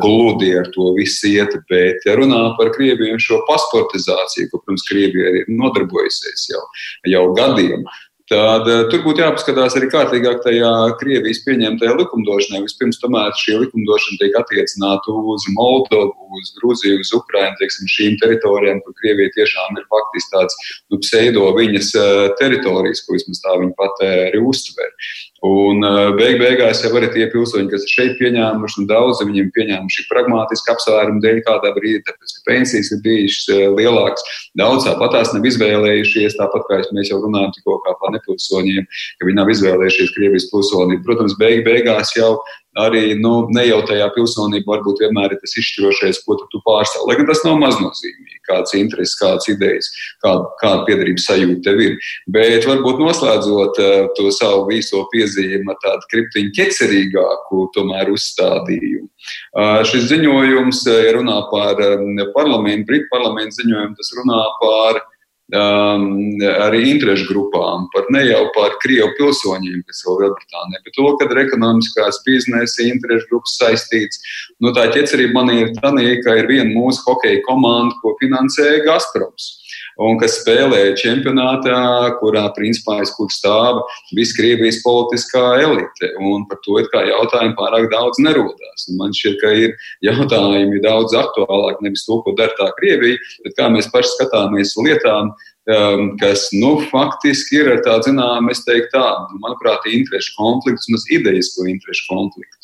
[0.04, 1.58] gludi ar to visu iet.
[1.72, 6.64] Bet, ja runā par Krieviju un šo pasportizāciju, ko, protams, Krievija ir nodarbojusies jau,
[7.10, 7.86] jau gadiem,
[8.34, 12.64] Tad uh, tur būtu jāpaskatās arī kārtīgāk tajā Krievijas pieņemtajā likumdošanā.
[12.66, 18.82] Vispirms, tomēr šī likumdošana tiek attiecināta uz Moldovu, uz Grūziju, uz Ukrajinu, teiksim, šīm teritorijām,
[18.86, 20.58] kur Krievija tiešām ir faktiski tāds
[20.90, 24.90] nu, pseido viņas uh, teritorijas, ko vismaz tā viņa pat arī uztver.
[25.44, 29.50] Un uh, beig beigās jau arī tie pilsoņi, kas ir šeit pieņēmuši, un daudzi viņiem
[29.52, 34.24] pieņēmuši pragmatiski apsvērumu dēļ kādā brīdī, tāpēc, ka pensijas ir bijušas uh, lielākas.
[34.60, 38.88] Daudz tāpatās nav izvēlējušies, tāpat kā mēs jau runājam tikko par nepilsoņiem,
[39.20, 41.04] ka viņi nav izvēlējušies Krievijas pilsonību.
[41.10, 42.38] Protams, beig beigās jau
[42.80, 47.06] arī nu, ne jau tajā pilsonībā varbūt vienmēr ir tas izšķirošais, ko tu, tu pārstāv.
[47.08, 49.90] Lai gan tas nav maznozīmīgi, kāds intereses, kādas idejas,
[50.24, 51.98] kāda, kāda piedarības sajūta tev ir.
[52.34, 59.10] Bet varbūt noslēdzot uh, to savu viso piezīmi ar tādu kriptiņu ķecerīgāku tomēr uzstādījumu.
[59.88, 61.80] Šis ziņojums, ja runā par
[62.36, 65.04] parlamentu, Britu parlamentu ziņojumu, tas runā par
[65.52, 66.06] um,
[66.64, 71.34] arī interešu grupām, par ne jau par Krievu pilsoņiem, kas ir Lielbritānijā, bet to, kad
[71.34, 74.22] ir ekonomiskās biznesa interešu grupas saistīts.
[74.64, 75.92] Nu, tā ķecerība man ir tā,
[76.24, 79.63] ka ir viena mūsu hokeja komanda, ko finansē Gazproms
[80.02, 81.78] un kas spēlē čempionātā,
[82.20, 83.82] kurā principā aiz kur stāv
[84.18, 86.12] viss Krievijas politiskā elite.
[86.20, 88.88] Un par to kā jautājumu pārāk daudz nerodās.
[88.90, 89.76] Un man šķiet, ka ir
[90.06, 95.34] jautājumi daudz aktuālāk nevis to, ko dara tā Krievija, bet kā mēs paši skatāmies lietām.
[95.64, 99.06] Um, kas nu, faktiski ir tāds, zinām, es teiktu, tā,
[99.40, 102.63] manuprāt, interešu konflikts un tas idejas, ko interešu konflikts.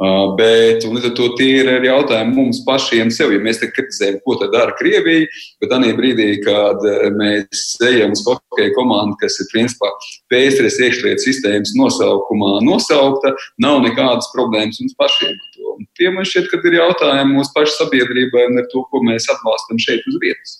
[0.00, 3.34] Uh, bet līdz ar to tie ir arī jautājumi mums pašiem sev.
[3.34, 5.26] Ja mēs te kritizējam, ko tad dara Krievija,
[5.60, 9.92] bet tādā brīdī, kad uh, mēs ejam uz hokeja komandu, kas ir principā
[10.32, 15.36] pēstures iekšlietu sistēmas nosaukumā nosaukta, nav nekādas problēmas mums pašiem.
[15.98, 19.80] Tie man šķiet, ka ir jautājumi mūsu pašu sabiedrībai un ar to, ko mēs atbalstam
[19.80, 20.58] šeit uz vietas.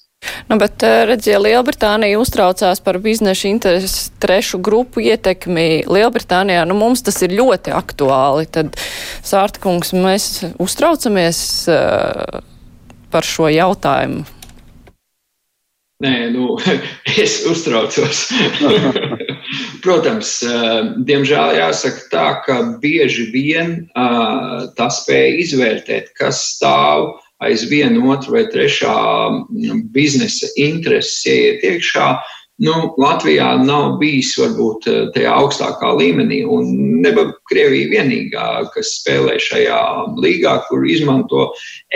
[0.50, 6.64] Nu, bet, eh, redziet, Lielbritānija uztraucās par biznesa interesu trešu grupu ietekmi Lielbritānijā.
[6.66, 8.48] Nu, mums tas ir ļoti aktuāli.
[8.50, 8.74] Tad,
[9.22, 10.26] Sārta kungs, mēs
[10.59, 12.42] uztraucamies uh,
[13.14, 14.26] par šo jautājumu.
[16.02, 16.59] Nē, nu,
[17.24, 18.26] es uztraucos.
[19.85, 27.12] Protams, uh, diemžēl jāsaka tā, ka bieži vien uh, tas spēja izvērtēt, kas stāv
[27.44, 28.96] aizvien otru vai trešā
[29.31, 32.12] mm, biznesa intereses ieiet iekšā.
[32.61, 36.68] Nu, Latvijā nav bijis varbūt eh, tajā augstākā līmenī, un
[37.00, 39.79] neba Krievija vienīgā, kas spēlē šajā
[40.20, 41.46] līgā, kur izmanto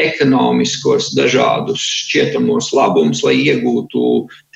[0.00, 4.06] ekonomiskos dažādus šķietamos labumus, lai iegūtu,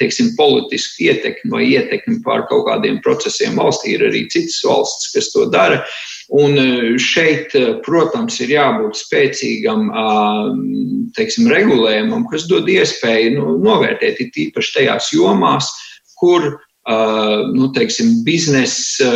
[0.01, 3.99] teiksim, politisku ietekmi vai ietekmi pār kaut kādiem procesiem valstī.
[3.99, 5.83] Ir arī citas valsts, kas to dara.
[5.85, 6.69] Uh, Un e,
[7.01, 9.89] šeit, e, protams, ir jābūt spēcīgam
[11.17, 15.71] teiksim, regulējumam, kas dod iespēju nu, novērtēt it īpaši tajās jomās,
[16.21, 16.59] kur
[17.53, 19.11] nu, teiksim, biznesa,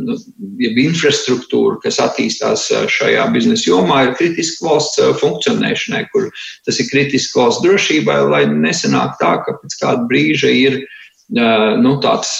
[0.00, 0.14] nu,
[0.62, 6.30] jeb infrastruktūra, kas attīstās šajā biznesa jomā, ir kritiska valsts funkcionēšanai, kur
[6.64, 10.80] tas ir kritiski valsts drošībai, lai nesanāk tā, ka pēc kāda brīža ir
[11.34, 12.38] nu, tāds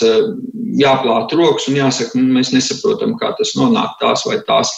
[0.78, 4.72] jāplāt rokas un jāsaka, nu, mēs nesaprotam, kā tas nonāk tās vai tās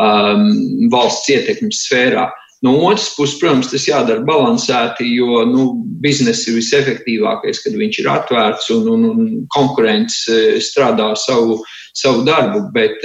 [0.00, 0.48] um,
[0.90, 2.30] valsts ietekmes sfērā.
[2.62, 5.64] No otras puses, protams, tas jādara balansēti, jo nu,
[6.02, 11.58] biznesa ir visefektīvākais, kad viņš ir atvērts un, un, un konkurence strādā savu,
[11.98, 12.68] savu darbu.
[12.74, 13.02] Bet,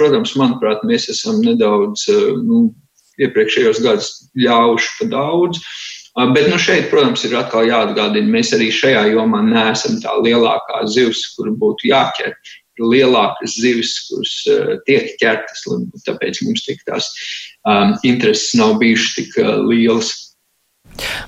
[0.00, 2.06] protams, manuprāt, mēs esam nedaudz
[2.46, 2.70] nu,
[3.20, 4.08] iepriekšējos gados
[4.40, 5.60] ļaujuši pa daudz.
[5.60, 10.84] Uh, Bet nu, šeit, protams, ir atkal jāatgādina, mēs arī šajā jomā neesam tā lielākā
[10.86, 12.36] zivs, kur būtu jāķer.
[12.78, 15.64] Ir lielākas zivis, kuras uh, tiek ķertas,
[16.06, 17.10] tāpēc mums tik tās
[17.66, 20.12] um, intereses nav bijušas tik uh, lielas.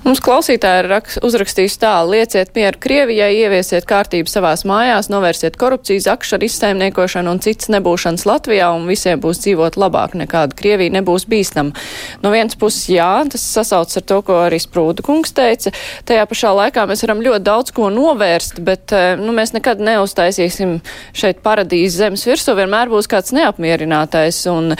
[0.06, 0.92] Mums klausītāji ir
[1.26, 7.70] uzrakstījis tā, lieciet mieru Krievijai, ieviesiet kārtību savās mājās, novērsiet korupciju, zakšanu, izsaimniekošanu un citas
[7.74, 11.74] nebūšanas Latvijā un visiem būs dzīvot labāk, nekāda Krievija nebūs bīstama.
[12.22, 15.74] No vienas puses, jā, tas sasauc ar to, ko arī Sprūda kungs teica.
[16.06, 20.78] Tajā pašā laikā mēs varam ļoti daudz ko novērst, bet eh, nu, mēs nekad neuztaisīsim
[21.16, 24.76] šeit paradīzes zemes virsū, vienmēr būs kāds neapmierinātais un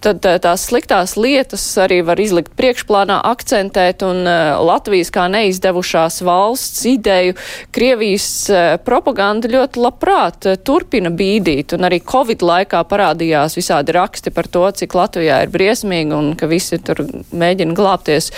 [0.00, 4.29] tad eh, tās sliktās lietas arī var izlikt priekšplānā, akcentēt un
[4.60, 7.36] Latvijas kā neizdevušās valsts ideju
[7.74, 14.32] Krievijas eh, propaganda ļoti labprāt eh, turpina bīdīt, un arī Covid laikā parādījās visādi raksti
[14.34, 18.30] par to, cik Latvijā ir briesmīgi un ka visi tur mēģina glābties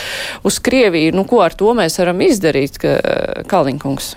[0.49, 1.15] uz Krieviju.
[1.17, 2.81] Nu, ko ar to mēs varam izdarīt,
[3.49, 4.13] Kalniņkungs?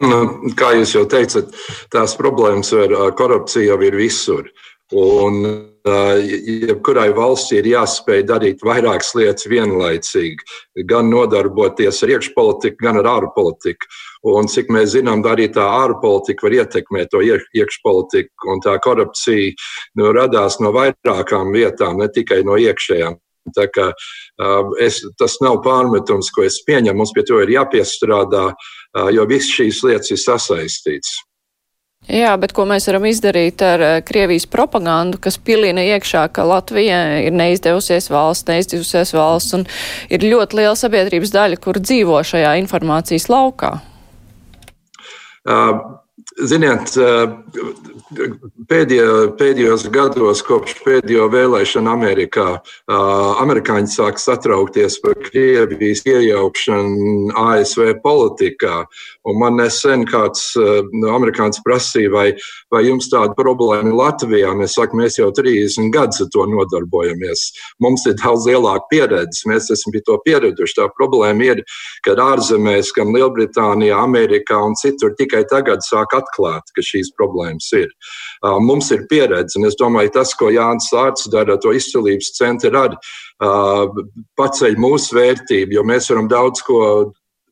[0.00, 0.18] Nu,
[0.56, 1.50] kā jūs jau teicat,
[1.92, 4.48] tās problēmas ar korupciju jau ir visur.
[4.90, 5.44] Un
[5.86, 10.42] jebkurai valstī ir jāspēj darīt vairākas lietas vienlaicīgi,
[10.90, 13.86] gan nodarboties ar iekšpolitiku, gan ar ārpolitiku.
[14.34, 19.54] Un cik mēs zinām, arī tā ārpolitika var ietekmēt to iekšpolitiku, un tā korupcija
[19.96, 23.16] nu, radās no vairākām vietām, ne tikai no iekšējām.
[23.56, 23.88] Tā kā,
[24.82, 26.98] es, tas nav pārmetums, ko es pieņemu.
[26.98, 28.50] Mums pie to ir jāpiestrādā,
[29.14, 31.29] jo visas šīs lietas ir sasaistītas.
[32.10, 36.98] Jā, bet ko mēs varam izdarīt ar eh, Krievijas propagandu, kas pilina iekšā, ka Latvija
[37.22, 39.66] ir neizdevusies valsts, neizdevusies valsts, un
[40.10, 43.76] ir ļoti liela sabiedrības daļa, kur dzīvo šajā informācijas laukā?
[45.46, 45.78] Uh,
[46.40, 46.94] Ziniet,
[48.70, 52.46] pēdējo, pēdējos gados, kopš pēdējo vēlēšanu Amerikā,
[53.42, 58.84] amerikāņi sāk satraukties par Krievijas iejaukšanu ASV politikā.
[59.28, 62.26] Un man nesen kāds no amerikāņiem prasīja, vai,
[62.72, 64.54] vai jums tāda problēma ir Latvijā.
[64.56, 67.44] Mēs sakām, mēs jau 30 gadus ar to nodarbojamies.
[67.84, 70.78] Mums ir daudz lielāka pieredze, mēs esam pie to pieraduši.
[70.80, 71.62] Tā problēma ir,
[72.06, 77.88] ka ārzemēs, gan Lielbritānijā, Amerikā un citur tikai tagad sāk atklāt, ka šīs problēmas ir.
[78.64, 83.00] Mums ir pieredze, un es domāju, tas, ko Jānis Sārts dara, to izcilības centru arī
[84.36, 86.82] paceļ mūsu vērtību, jo mēs varam daudz ko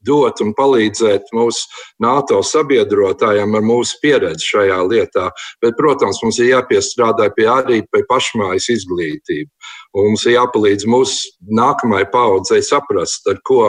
[0.06, 1.66] dot un palīdzēt mūsu
[2.02, 5.28] NATO sabiedrotājiem ar mūsu pieredzi šajā lietā.
[5.62, 9.50] Bet, protams, mums ir jāpiestrādā pie arī pie pašmājas izglītību.
[9.98, 13.62] Un mums ir jāpalīdz mūsu nākamajai paudzei saprast, ar ko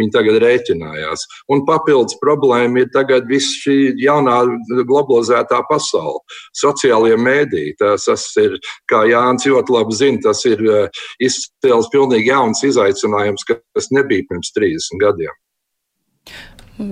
[0.00, 1.26] viņi tagad rēķinājās.
[1.52, 4.40] Un papildus problēma ir tagad viss šī jaunā
[4.88, 6.22] globalizētā pasaule.
[6.56, 8.56] Sociālie mēdīji, tas, tas ir,
[8.90, 14.52] kā Jānis ļoti labi zina, tas ir eh, izcēlis pilnīgi jauns izaicinājums, kas nebija pirms
[14.56, 15.38] 30 gadiem.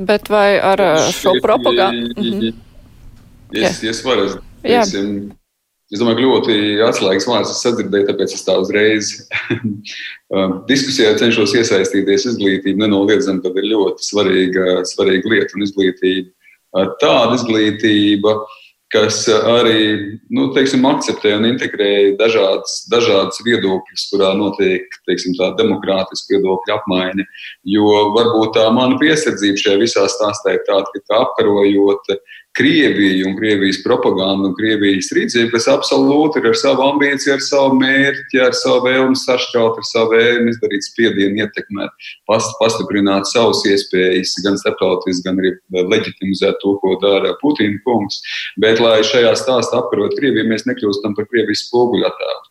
[0.09, 2.13] Bet vai ar uh, šo propagandu?
[2.17, 2.57] Mm -hmm.
[3.53, 4.27] Es, es varu,
[4.63, 5.31] teiksim,
[5.93, 9.13] es domāju, ka ļoti atslēgas vārds es sadzirdēju, tāpēc es tā uzreiz
[10.69, 12.27] diskusijā cenšos iesaistīties.
[12.35, 16.29] Izglītība nenoliedzami tad ir ļoti svarīga, svarīga lieta un izglītība.
[16.29, 16.35] Uh,
[17.01, 18.35] tāda izglītība,
[18.93, 26.37] kas arī nu, teiksim, akceptē un integrē dažādas, dažādas viedokļus, kurā notiek teiksim, tā demokrātiska
[26.37, 27.27] viedokļa apmaiņa.
[27.69, 32.13] Jo varbūt tā mana piesardzība šajā visā stāstā ir tāda, ka apkarojot
[32.59, 37.77] Krieviju un Krievijas propagandu un Krievijas rīcību, kas absolūti ir ar savu ambīciju, ar savu
[37.79, 44.35] mērķi, ar savu vēlmi sašķelt, ar savu vēlmi izdarīt spiedienu, ietekmēt, past, pastiprināt savas iespējas,
[44.43, 45.55] gan starptautiski, gan arī
[45.95, 48.19] leģitimizēt to, ko dara Putina kungs.
[48.59, 52.49] Bet, lai šajā stāstā apkarot Krieviju, mēs nekļūstam par Krievijas spoguļatālu.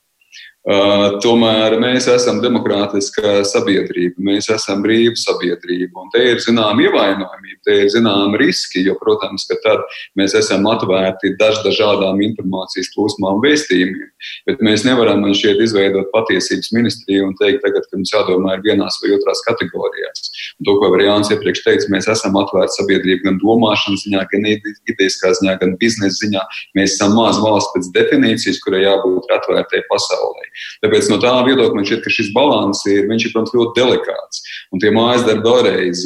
[0.67, 7.77] Uh, tomēr mēs esam demokrātiska sabiedrība, mēs esam brīva sabiedrība, te ir zināma ievainojamība, te
[7.85, 9.85] ir zināma riski, jo, protams, ka tad
[10.19, 14.09] mēs esam atvērti daž dažādām informācijas plūsmām un vēstījumiem,
[14.49, 18.65] bet mēs nevaram, man šķiet, izveidot patiesības ministriju un teikt tagad, ka mums jādomā ir
[18.67, 20.27] vienās vai otrās kategorijās.
[20.59, 25.31] Un to, ko Jānis iepriekš teica, mēs esam atvērti sabiedrība gan domāšanas ziņā, gan idejiskā
[25.39, 26.43] ziņā, gan biznesa ziņā.
[26.75, 30.56] Mēs esam maz valsts pēc definīcijas, kurai jābūt atvērtai pasaulē.
[30.85, 34.41] Tāpēc no tā viedokļa man šķiet, ka šis līdzsvars ir, viņš ir, protams, ļoti delikāts.
[34.73, 36.03] Un tie mājas darbi vēlreiz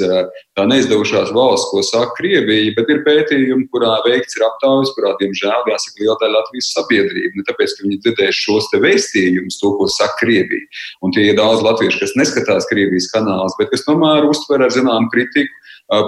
[0.58, 5.70] tā neizdevušās valsts, ko saka Krievija, bet ir pētījumi, kurā veikts ir aptaujas, kurā, diemžēl,
[5.72, 7.34] jāsaka liela daļa Latvijas sabiedrība.
[7.38, 10.68] Ne tāpēc, ka viņi dzirdēs šos te vēstījumus, to, ko saka Krievija.
[11.02, 15.12] Un tie ir daudz latviešu, kas neskatās Krievijas kanālus, bet kas tomēr uztver ar zināmu
[15.14, 15.58] kritiku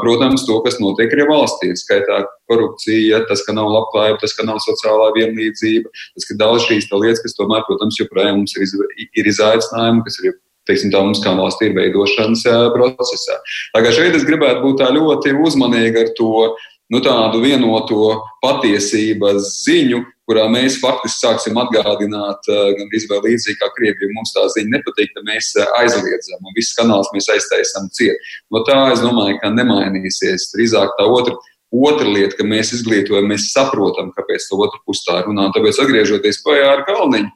[0.03, 1.73] protams, to, kas notiek arī valstī.
[1.79, 6.89] Skaitā korupcija, tas, ka nav labklājība, tas, ka nav sociālā vienlīdzība, tas, ka daudz šīs
[6.93, 8.67] lietas, kas tomēr, protams, joprojām mums ir,
[9.11, 10.37] ir izaicinājumi, kas ir
[10.69, 13.39] teiksim, tā mums kā valsts ir veidošanas procesā.
[13.75, 16.53] Kā šeit es gribētu būt ļoti uzmanīgi ar to
[16.93, 24.11] nu, tādu vienoto patiesības ziņu, kurā mēs faktiski sāksim atgādināt, gan arī līdzīgi kā Krievija,
[24.15, 28.31] mums tā ziņa nepatīk, tad mēs aizliedzam un viss kanāls mēs aiztaisam ciet.
[28.53, 30.51] No tā es domāju, ka nemainīsies.
[30.55, 31.35] Drīzāk tā otra.
[31.73, 35.47] Otra lieta, ka mēs izglītojam, mēs saprotam, kāpēc to otru pusi tā runā.
[35.49, 37.31] Un tāpēc, atgriežoties pie Jāra Kalniņa,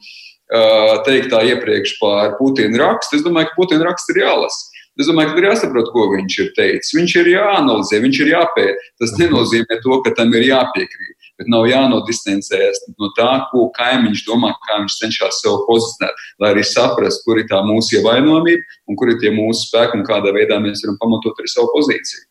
[1.08, 4.84] teiktā iepriekš par Putina rakstu, es domāju, ka Putina raksts ir jālasa.
[5.02, 6.94] Es domāju, ka ir jāsaprot, ko viņš ir teicis.
[6.94, 8.86] Viņš ir jāanalizē, viņš ir jāpēta.
[9.02, 14.54] Tas nenozīmē to, ka tam ir jāpiekrīt bet nav jānodistancējas no tā, ko kaimiņš domā,
[14.68, 19.14] kā viņš cenšas sev pozicionēt, lai arī saprastu, kur ir tā mūsu ievainojamība un kur
[19.14, 22.27] ir tie mūsu spēki un kādā veidā mēs varam pamatot arī savu pozīciju.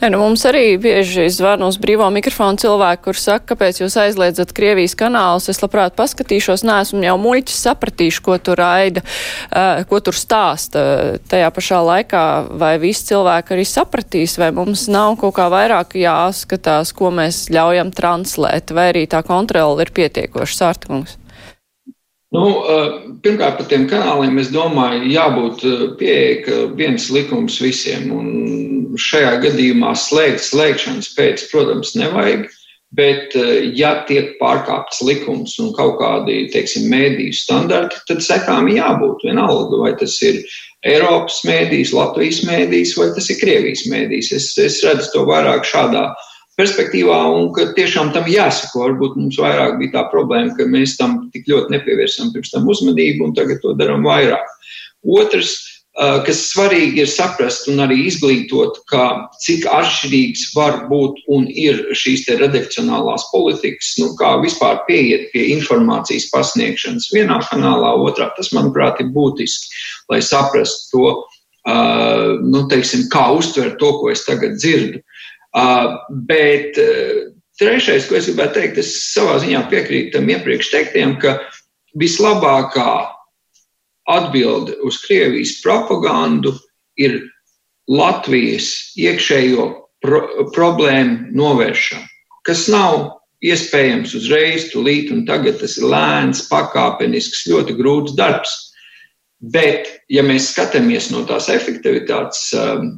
[0.00, 4.54] Nē, nu mums arī bieži zvana uz brīvo mikrofonu cilvēki, kur saka, kāpēc jūs aizliedzat
[4.56, 5.48] Krievijas kanālus.
[5.52, 10.84] Es labprāt paskatīšos, neesmu jau muļķis sapratīšu, ko tur raida, uh, ko tur stāsta.
[11.30, 12.24] Tajā pašā laikā
[12.60, 17.94] vai visi cilvēki arī sapratīs, vai mums nav kaut kā vairāk jāskatās, ko mēs ļaujam
[17.94, 21.18] translēt, vai arī tā kontrola ir pietiekoša sārtkungs.
[22.30, 22.44] Nu,
[23.24, 25.64] pirmkārt, par tiem kanāliem es domāju, jābūt
[25.98, 28.06] pieeja, ka viens likums visiem.
[28.14, 32.46] Un šajā gadījumā slēgt slēgšanas pēc, protams, nevajag.
[32.94, 33.34] Bet,
[33.78, 39.92] ja tiek pārkāpts likums un kaut kādi, teiksim, mēdīju standarti, tad sekām jābūt vienalga, vai
[39.98, 40.40] tas ir
[40.86, 44.32] Eiropas mēdījis, Latvijas mēdījis vai tas ir Krievijas mēdījis.
[44.38, 46.29] Es, es redzu to vairāk šādā veidā
[46.60, 48.84] perspektīvā un ka tiešām tam jāsako.
[48.84, 53.30] Varbūt mums vairāk bija tā problēma, ka mēs tam tik ļoti nepievērsām pirms tam uzmanību
[53.30, 54.44] un tagad to darām vairāk.
[55.00, 55.56] Otrs,
[56.26, 62.28] kas svarīgi ir saprast un arī izglītot, ka cik atšķirīgs var būt un ir šīs
[62.40, 68.30] redakcionālās politikas, nu, kā vispār pieiet pie informācijas pasniegšanas vienā kanālā, otrā.
[68.36, 69.82] Tas, manuprāt, ir būtiski,
[70.12, 71.12] lai saprastu to,
[72.46, 75.02] nu, teiksim, kā uztvert to, ko es tagad dzirdu.
[75.50, 75.96] Uh,
[76.28, 81.38] bet uh, trešais, ko es gribētu teikt, es savā ziņā piekrītu tam iepriekš teiktiem, ka
[81.98, 82.92] vislabākā
[84.10, 86.54] atbilde uz Krievijas propagandu
[87.00, 87.18] ir
[87.90, 89.66] Latvijas iekšējo
[90.00, 90.20] pro
[90.54, 92.06] problēmu novēršana,
[92.46, 95.58] kas nav iespējams uzreiz, tūlīt un tagad.
[95.60, 98.69] Tas ir lēns, pakāpenisks, ļoti grūts darbs.
[99.40, 102.90] Bet, ja mēs skatāmies no tās efektivitātes um,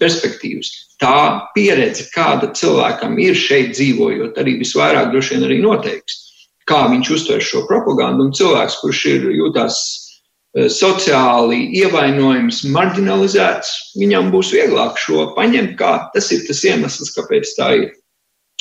[0.00, 6.18] perspektīvas, tā pieredze, kāda cilvēkam ir šeit dzīvojot, arī visvairāk droši vien arī noteiks,
[6.66, 8.26] kā viņš uztver šo propagandu.
[8.26, 9.78] Un cilvēks, kurš ir jūtās
[10.56, 13.68] Eh, sociāli ievainojams, marginalizēts,
[14.00, 17.90] viņam būs vieglāk šo paņemt, kā tas ir tas iemesls, kāpēc tā ir.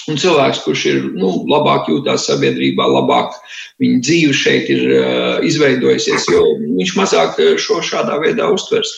[0.07, 3.35] Un cilvēks, kurš ir nu, labāk jūtās sabiedrībā, labāk
[3.83, 8.93] viņa dzīve šeit ir uh, izveidojusies, jo viņš mazāk eh, šo šādā veidā uztvers.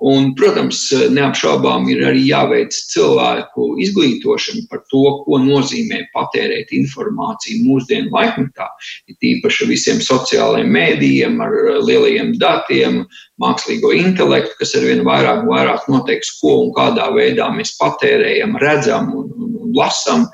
[0.00, 0.78] Un, protams,
[1.12, 8.70] neapšaubām ir arī jāveic cilvēku izglītošana par to, ko nozīmē patērēt informāciju mūsdienu laikmetā.
[9.12, 13.02] Ir tīpaši visiem sociālajiem mēdījiem, ar lielajiem datiem,
[13.44, 18.56] mākslīgo intelektu, kas ar vien vairāk un vairāk noteiks, ko un kādā veidā mēs patērējam,
[18.64, 20.26] redzam un, un, un lasam.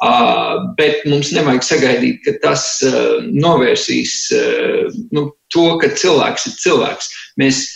[0.00, 6.54] Uh, bet mums nevajag sagaidīt, ka tas uh, novērsīs uh, nu, to, ka cilvēks ir
[6.62, 7.10] cilvēks.
[7.42, 7.66] Mēs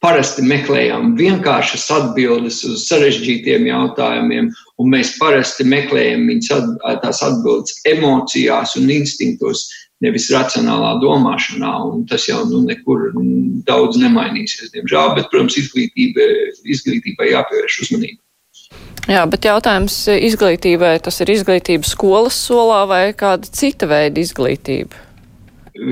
[0.00, 4.48] parasti meklējam vienkāršas atbildes uz sarežģītiem jautājumiem,
[4.80, 6.64] un mēs parasti meklējam viņas
[7.04, 9.66] tās atbildes emocijās un instinktos,
[10.00, 11.74] nevis racionālā domāšanā.
[12.08, 13.10] Tas jau nu, nekur
[13.68, 16.24] daudz nemainīsies, diemžēl, bet, protams, izglītība,
[16.64, 18.22] izglītībai jāpievērš uzmanība.
[19.10, 25.00] Jā, bet jautājums izglītībai, tas ir izglītība skolas solā vai kāda cita veida izglītība?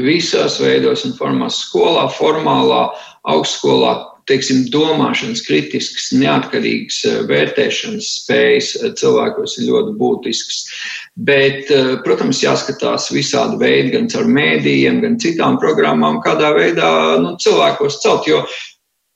[0.05, 2.85] Visās veidos un formās, skolā, formālā,
[3.33, 3.97] augstskolā,
[4.31, 10.63] teiksim, domāšanas, kritisks, neatkarīgs eh, vērtēšanas spējas eh, cilvēkos ir ļoti būtisks.
[11.19, 11.73] Bet,
[12.05, 16.91] protams, jāskatās visādi veidi, gan caur mēdījiem, gan citām programmām, kādā veidā
[17.25, 18.31] nu, cilvēkos celt.
[18.31, 18.45] Jo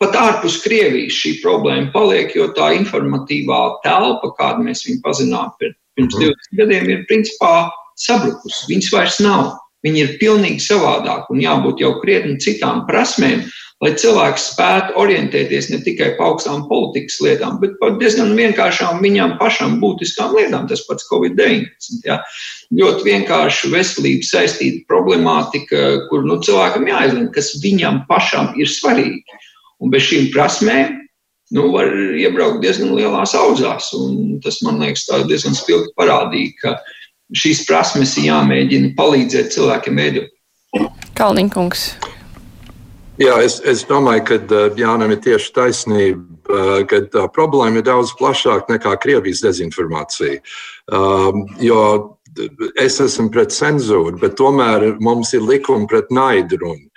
[0.03, 6.19] pat ārpus Krievijas šī problēma paliek, jo tā informatīvā telpa, kādu mēs viņu pazinām pirms
[6.19, 6.61] 20 mhm.
[6.61, 7.71] gadiem, ir principā
[8.03, 8.69] sabrukusi.
[8.73, 9.53] Viņas vairs nav.
[9.83, 13.41] Viņi ir pilnīgi savādāk un jābūt jau krietni citām prasmēm,
[13.83, 19.35] lai cilvēks spētu orientēties ne tikai par augstām politikas lietām, bet par diezgan vienkāršām viņam
[19.41, 20.69] pašam būtiskām lietām.
[20.71, 21.99] Tas pats Covid-19.
[22.07, 22.21] Ja?
[22.79, 29.43] Ļoti vienkārši veselības saistīta problemātika, kur nu, cilvēkam jāizlemj, kas viņam pašam ir svarīgi.
[29.83, 30.99] Un bez šīm prasmēm
[31.53, 33.91] nu, var iebraukt diezgan lielās auzās.
[33.99, 36.77] Un tas man liekas, diezgan spilgti parādīja, ka
[37.37, 40.33] šīs prasmes ir jāmēģina palīdzēt cilvēkiem veidot.
[41.19, 41.87] Kalniņkungs.
[43.21, 46.25] Jā, es, es domāju, ka Jānam ir tieši taisnība,
[46.89, 50.41] ka tā problēma ir daudz plašāka nekā Krievijas dezinformācija.
[50.89, 51.83] Um, jo
[52.81, 56.89] es esmu pret cenzūru, bet tomēr mums ir likumi pret naidu runu.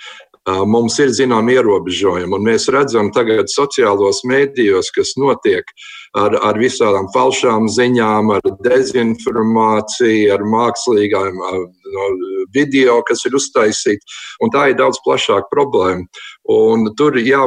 [0.46, 5.72] Uh, mums ir zināmi ierobežojumi, mēs redzam tagad sociālos mēdījos, kas notiek
[6.14, 11.41] ar, ar visādām falšām ziņām, ar dezinformāciju, ar mākslīgām
[11.96, 12.06] no
[12.54, 14.06] video, kas ir uztaisīti.
[14.54, 16.06] Tā ir daudz plašāka problēma.
[16.54, 17.41] Un tur, jā,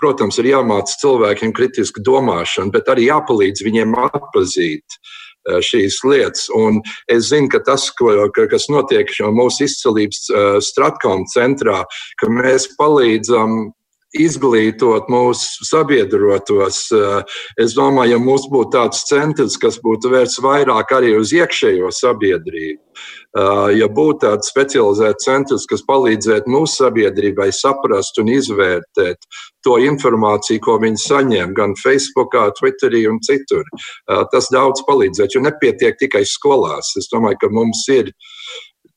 [0.00, 5.23] protams, ir jāmāca cilvēkiem kritiski domāšana, bet arī jāpalīdz viņiem atpazīt eh,
[5.64, 6.48] šīs lietas.
[6.54, 6.80] Un
[7.12, 11.84] es zinu, ka tas, ko, kas notiek mūsu izcelības eh, Stratkom centrā,
[12.20, 13.72] ka mēs palīdzam
[14.14, 16.86] izglītot mūsu sabiedrotos.
[16.94, 21.90] Eh, es domāju, ja mums būtu tāds centrs, kas būtu vērts vairāk arī uz iekšējo
[21.94, 29.18] sabiedrību, eh, ja būtu tāds specializēts centrs, kas palīdzētu mūsu sabiedrībai saprast un izvērtēt
[29.64, 33.64] to informāciju, ko viņi saņem gan Facebook, Twitterī un citur,
[34.08, 36.96] eh, tas daudz palīdzētu, jo nepietiek tikai skolās.
[36.96, 38.12] Es domāju, ka mums ir.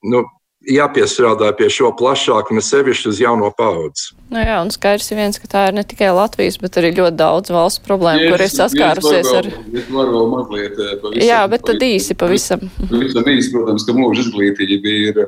[0.04, 0.24] Nu,
[0.68, 4.14] jāpiestrādā pie šo plašāku, ne sevišķi uz jauno paudzi.
[4.34, 7.16] Nu jā, un skaidrs ir viens, ka tā ir ne tikai Latvijas, bet arī ļoti
[7.20, 9.50] daudz valsts problēmu, yes, kur ir saskārusies ar.
[9.72, 11.28] Es varu vēl mazliet eh, pavisam.
[11.30, 12.66] Jā, bet tad īsi pavisam.
[12.82, 15.24] Pavisam īsi, protams, ka mūža izglītība ir.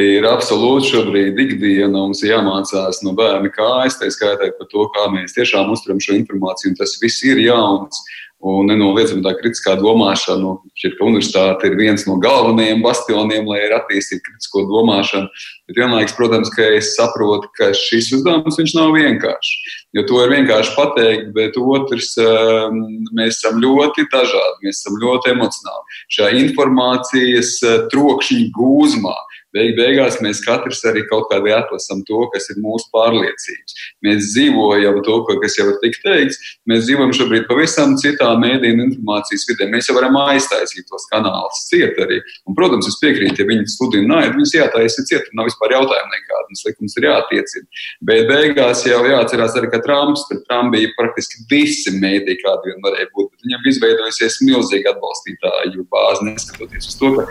[0.00, 5.02] Ir absolūti šobrīd ikdiena, mums ir jāmācās no bērna kājas, tā skaitā par to, kā
[5.12, 8.00] mēs tiešām uztveram šo informāciju, un tas viss ir jauns.
[8.42, 14.24] Un nenoliedzami tā kritiskā domāšana, šķiet, ka universitāte ir viens no galvenajiem bastioniem, lai attīstītu
[14.26, 15.30] kritisko domāšanu.
[15.70, 19.78] Bet vienlaikus, protams, ka es saprotu, ka šis uzdevums nav vienkāršs.
[19.94, 22.82] Jo to ir vienkārši pateikt, bet otrs, ehm,
[23.14, 26.00] mēs esam ļoti dažādi, mēs esam ļoti emocionāli.
[26.16, 29.14] Šajā informācijas eh, trokšņa gūzmā
[29.52, 33.76] Beig beigās mēs katrs arī kaut kādā atlasām to, kas ir mūsu pārliecības.
[34.06, 36.40] Mēs dzīvojam to, kas jau ir tik teikts.
[36.70, 39.68] Mēs dzīvojam šobrīd pavisam citā mēdīņu informācijas vidē.
[39.72, 42.22] Mēs jau varam aiztaisīt tos kanālus ciet arī.
[42.48, 45.28] Un, protams, es piekrītu, ja viņi sludina naidu, viņus jātaisa ciet.
[45.36, 46.48] Nav vispār jautājumu nekādu.
[46.52, 47.84] Mums likums ir jātiecina.
[48.08, 52.84] Bet beigās jau jāatcerās arī, ka Trumps, pret Trumpu bija praktiski visi mēdī, kādi vien
[52.84, 53.32] varēja būt.
[53.32, 57.28] Bet viņam izveidojusies milzīga atbalstītāju bāze, neskatoties uz to, ka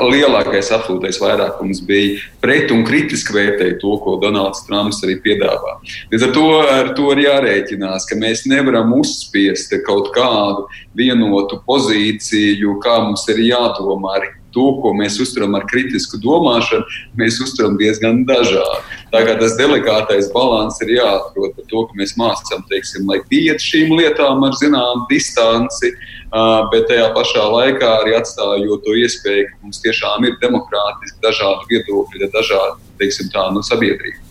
[0.00, 5.76] lielākais absolūtais vairākums bija pret un kritiski vērtēja to, ko Donalds Trumps arī piedāvā.
[6.12, 10.66] Līdz ar to, ar to ir jārēķinās, ka mēs nevaram uzspiest kaut kādu
[10.96, 16.88] vienotu pozīciju, kā mums ir jādomā arī to, ko mēs uztveram ar kritisku domāšanu,
[17.20, 18.82] mēs uztveram diezgan dažādi.
[19.16, 23.94] Kā tas delikātais līdzsvars ir jāatrod par to, ka mēs mācām, teiksim, lai pieiet šīm
[23.96, 25.92] lietām ar zināmu distanci,
[26.72, 32.30] bet tajā pašā laikā arī atstājot to iespēju, ka mums tiešām ir demokrātiski dažādi viedokļi,
[32.34, 34.25] dažādi, teiksim, tā, nu, sabiedrība.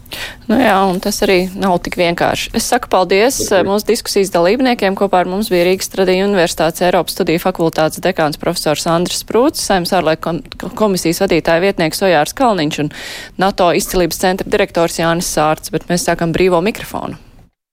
[0.45, 2.51] Nu jā, un tas arī nav tik vienkārši.
[2.57, 3.65] Es saku paldies okay.
[3.65, 4.97] mūsu diskusijas dalībniekiem.
[4.97, 9.93] Kopā ar mums bija Rīgas Tradiņu Universitātes Eiropas studiju fakultātes dekāns profesors Andris Prūts, Saimnes
[9.97, 10.37] ārlieku
[10.77, 12.93] komisijas vadītāja vietnieks Ojārs Kalniņš un
[13.41, 17.17] NATO izcilības centra direktors Jānis Sārts, bet mēs sākam brīvo mikrofonu.